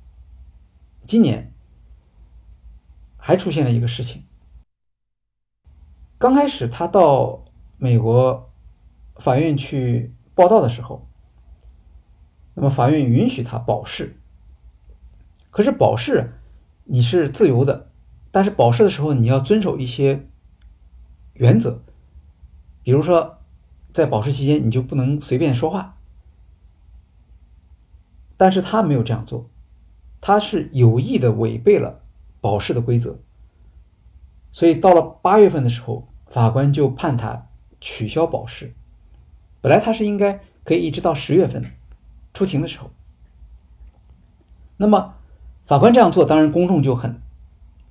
[1.05, 1.53] 今年
[3.16, 4.24] 还出现了一个事情。
[6.26, 7.45] 刚开始他到
[7.78, 8.49] 美国
[9.17, 11.07] 法院去报道的时候，
[12.55, 14.17] 那么法院允许他保释。
[15.51, 16.34] 可是保释
[16.86, 17.91] 你是自由的，
[18.32, 20.28] 但是保释的时候你要遵守一些
[21.36, 21.84] 原则，
[22.82, 23.38] 比如说
[23.93, 25.95] 在保释期间你就不能随便说话。
[28.36, 29.47] 但是他没有这样做，
[30.19, 32.01] 他是有意的违背了
[32.41, 33.19] 保释的规则。
[34.51, 37.47] 所以到了八月份的时候，法官就判他
[37.80, 38.73] 取消保释。
[39.61, 41.65] 本来他是应该可以一直到十月份
[42.34, 42.91] 出庭的时候。
[44.78, 45.15] 那么
[45.65, 47.21] 法官这样做，当然公众就很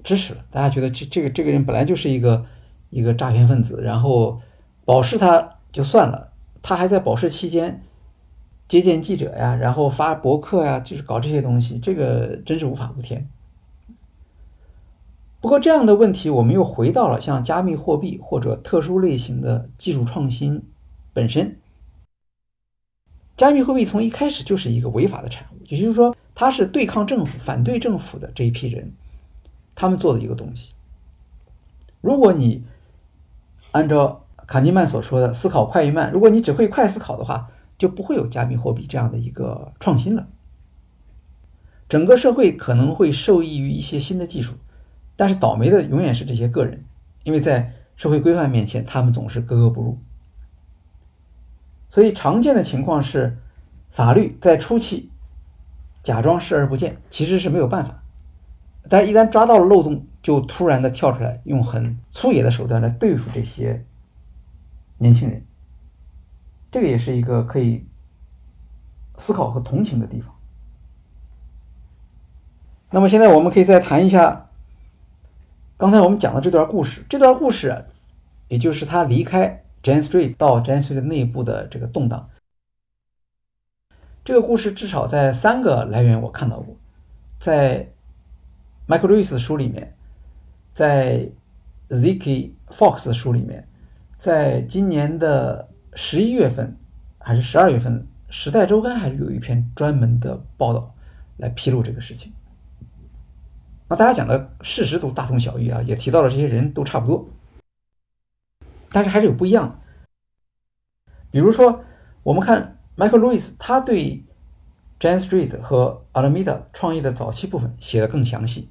[0.03, 0.45] 支持了。
[0.51, 2.45] 大家觉得这这个这个人本来就是一个
[2.91, 4.41] 一个诈骗分子，然后
[4.85, 6.31] 保释他就算了，
[6.63, 7.83] 他还在保释期间
[8.69, 13.29] 接见记者呀，然后发博客呀，就是搞这些东西，这个真是无法无天。
[15.45, 20.63] 不过，这样的问题我们又回到了像加密货币或者特殊类型的技术创新
[21.13, 21.61] 本身。
[23.37, 28.91] 加密货币从一开始就是一个违法的产物，也就是说，它是对抗政府、反对政府的这一批人
[29.75, 30.73] 他们做的一个东西。
[32.01, 32.65] 如果你
[33.73, 40.27] 按照卡尼曼所说的“思考快与慢”，如果你只会快思考的话，就不会有加密货币这样的一个创新了。
[41.87, 44.55] 整个社会可能会受益于一些新的技术。
[45.17, 46.85] 但是倒霉的永远是这些个人，
[47.23, 49.99] 因为在社会规范面前，他们总是格格不入。
[51.89, 53.39] 所以常见的情况是，
[53.91, 55.13] 法律在初期
[56.03, 58.03] 假装视而不见，其实是没有办法。
[58.89, 63.85] 但是，一旦抓到了漏洞，就突然的跳出来，用很粗野的手段来对付这些
[64.99, 65.47] 年轻人。
[66.73, 67.87] 这个也是一个可以
[69.17, 70.35] 思考和同情的地方。
[72.91, 74.44] 那么，现在我们可以再谈一下。
[75.77, 77.85] 刚才我们讲的这段故事，这段故事，
[78.47, 82.31] 也就是他离开 Jane Street 到 Jane Street 内部的这个动荡。
[84.25, 86.77] 这个故事至少在三个来源我看到过，
[87.41, 87.91] 在
[88.87, 89.93] Michael Lewis 的书里面，
[90.73, 91.29] 在
[91.89, 93.67] Ziki Fox 的书里面，
[94.17, 96.77] 在今年的十一月份
[97.19, 100.95] 还是十二月份，《时代周刊》还是有一篇专门的报道
[101.39, 102.33] 来披露这个事情。
[103.97, 107.29] 大家讲的事实都大同小异啊，也提到了这些人都差不多，
[108.91, 109.79] 但是还是有不一样的。
[111.31, 111.85] 比如说，
[112.23, 114.25] 我们看 Michael Lewis，他对
[115.01, 118.71] Jane Street 和 Alameda 创业的早期部分写的更详细，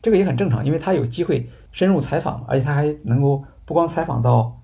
[0.00, 4.60] 这个也很正常，因为他有机会深入采访，而且他还能够不光采访到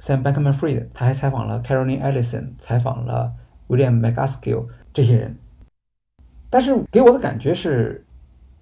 [0.00, 3.34] Sam Bankman-Fried，他还采访了 Caroline Ellison，采访了
[3.68, 5.38] William McAskill 这些人。
[6.54, 8.06] 但是给我的感觉是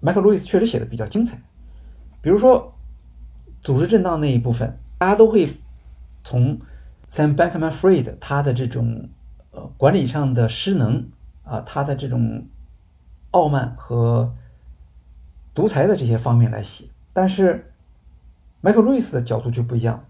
[0.01, 1.39] ，，Michael Lewis 确实写的比较精彩。
[2.23, 2.73] 比如说，
[3.61, 5.61] 组织震荡那一部分，大家都会
[6.23, 6.59] 从
[7.11, 9.09] Sam Bankman-Fried 他的这种
[9.51, 11.07] 呃管理上的失能
[11.43, 12.47] 啊，他的这种
[13.29, 14.33] 傲慢和
[15.53, 16.85] 独裁的这些方面来写。
[17.13, 17.71] 但是
[18.61, 20.03] 迈克·路易斯的角度就不一样，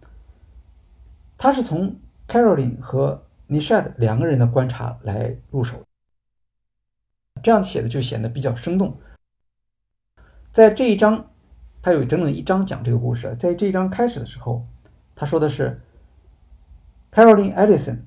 [1.38, 1.98] 他是从
[2.30, 5.84] Caroline 和 Nishad 两个人的观察来入手。
[7.44, 8.98] 这样写的就显得比较生动。
[10.50, 11.30] 在这一章，
[11.82, 13.36] 他有整整一章讲这个故事。
[13.38, 14.66] 在这一章开始的时候，
[15.14, 15.82] 他说的是
[17.12, 18.00] ，Caroline Ellison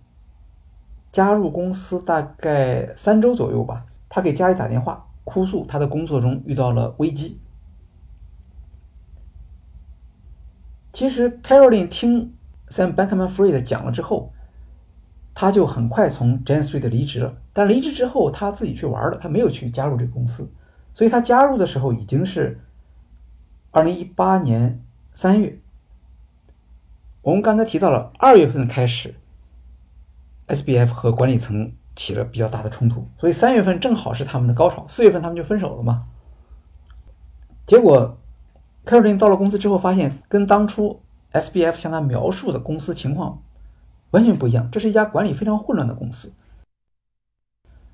[1.12, 7.38] 加入公司大概三周左右吧，他给家里打电话，哭诉他的工作中遇到了危机。
[10.92, 12.34] 其实 Caroline 听
[12.68, 14.32] Sam Bankman-Fried 讲了之后。
[15.38, 20.50] 他就很快从 Jane Street 离职了，但离职之后他自己去玩了，他没有去加入这个公司，
[20.94, 22.58] 所以他加入的时候已经是
[23.70, 24.82] 二零一八年
[25.12, 25.58] 三月。
[27.20, 29.14] 我们刚才提到了二月份开始
[30.46, 36.06] ，SBF 和管理层起了比较大的冲突，所以三月份正好是他们的高潮，四月份他们就分手了嘛。
[37.66, 38.18] 结果
[38.86, 43.42] c a r o l i n 到了公司之后，发现跟当初 SBF 向他描述的公司情况。
[44.10, 46.32] 完全不一样，这是一家管理非常混乱的公司，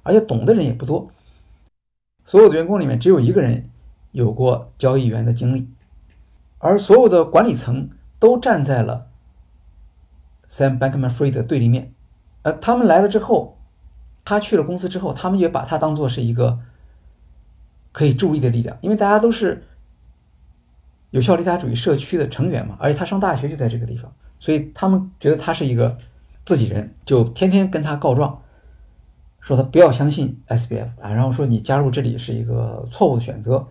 [0.02, 1.10] 而且懂的人也不多。
[2.24, 3.68] 所有的员工里面只有一个人
[4.12, 5.68] 有过交易员的经历，
[6.58, 9.08] 而所有的管理层都站在了
[10.48, 11.92] Sam Bankman-Fried 的对立面。
[12.42, 13.58] 而他们来了之后，
[14.24, 16.60] 他去了公司之后，他们也把他当做是一个
[17.90, 19.64] 可以助力的力量，因为大家都是
[21.10, 25.96] 有效利他主义社区的成员嘛，而且他上大学就在这个地方，所以他们觉得他是一个
[26.44, 28.42] 自己人，就天天跟他告状，
[29.38, 33.68] 说他不要相信 SBF 啊，然后说你加入这里是一个错误的选择。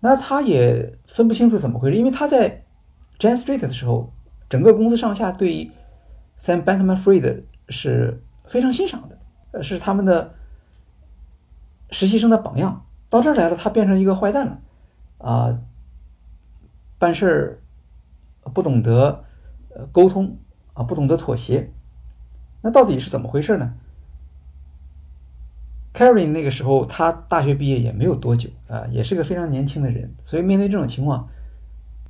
[0.00, 2.62] 那他也分不清楚怎么回事，因为他在
[3.18, 4.12] Jan Street 的时候，
[4.50, 5.70] 整个公司上下对于
[6.38, 9.18] Sam Bankman-Fried 是非常欣赏的，
[9.52, 10.34] 呃，是他们的
[11.88, 12.84] 实习生的榜样。
[13.08, 14.60] 到这儿来了，他变成一个坏蛋了，
[15.16, 15.58] 啊，
[16.98, 17.62] 办事儿
[18.52, 19.24] 不懂得
[19.74, 20.36] 呃沟通
[20.74, 21.70] 啊，不懂得妥协。
[22.62, 23.74] 那到底是怎么回事呢
[25.94, 31.28] ？Karen 那个时候，他大学毕业也没有多久啊，也是个非常年轻的人，所以面对这种情况，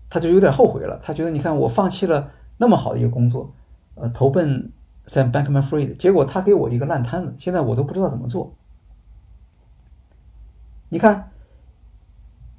[0.09, 0.99] 他就有点后悔了。
[1.03, 3.55] 他觉得，你看我放弃了那么好的一个工作，
[3.95, 4.71] 呃，投奔
[5.07, 8.55] Sam Bankman-Fried，结果他给我一个烂摊子，现在我都不知道怎么做。
[10.89, 11.31] 你看，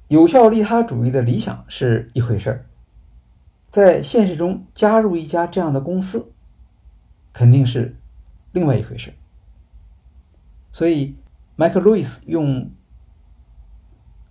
[0.08, 2.66] 有效利他主义的理想是一回事儿，
[3.72, 6.30] 在现实中加入一家这样的公司，
[7.32, 7.96] 肯定是
[8.52, 9.14] 另外一回事。
[10.70, 11.16] 所以，
[11.56, 12.70] 麦克·路易斯用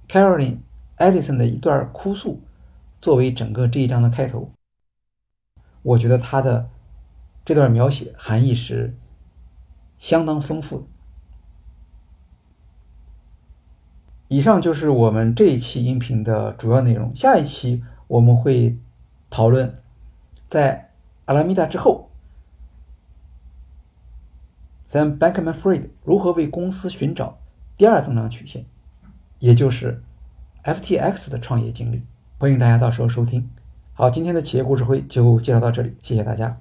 [0.07, 0.59] Caroline
[0.95, 2.39] Ellison 的一段哭诉
[3.01, 4.51] 作为整个这一章的开头。
[5.81, 6.69] 我觉得他的
[7.43, 8.95] 这段描写含义是
[9.97, 10.85] 相当丰富的。
[14.27, 17.11] 以上就是我们这一期音频的主要内容。
[17.15, 18.77] 下一期我们会
[19.31, 19.81] 讨论
[20.47, 20.91] 在
[21.25, 22.09] 阿拉米达之后。
[24.85, 27.39] Sam Bankman-Fried 如何为公司寻找
[27.77, 28.65] 第二增长曲线，
[29.39, 30.03] 也就是
[30.65, 32.03] FTX 的创业经历？
[32.37, 33.49] 欢迎大家到时候收听。
[33.93, 36.59] 好，今天的企业故事会就介绍到这里，谢谢大家。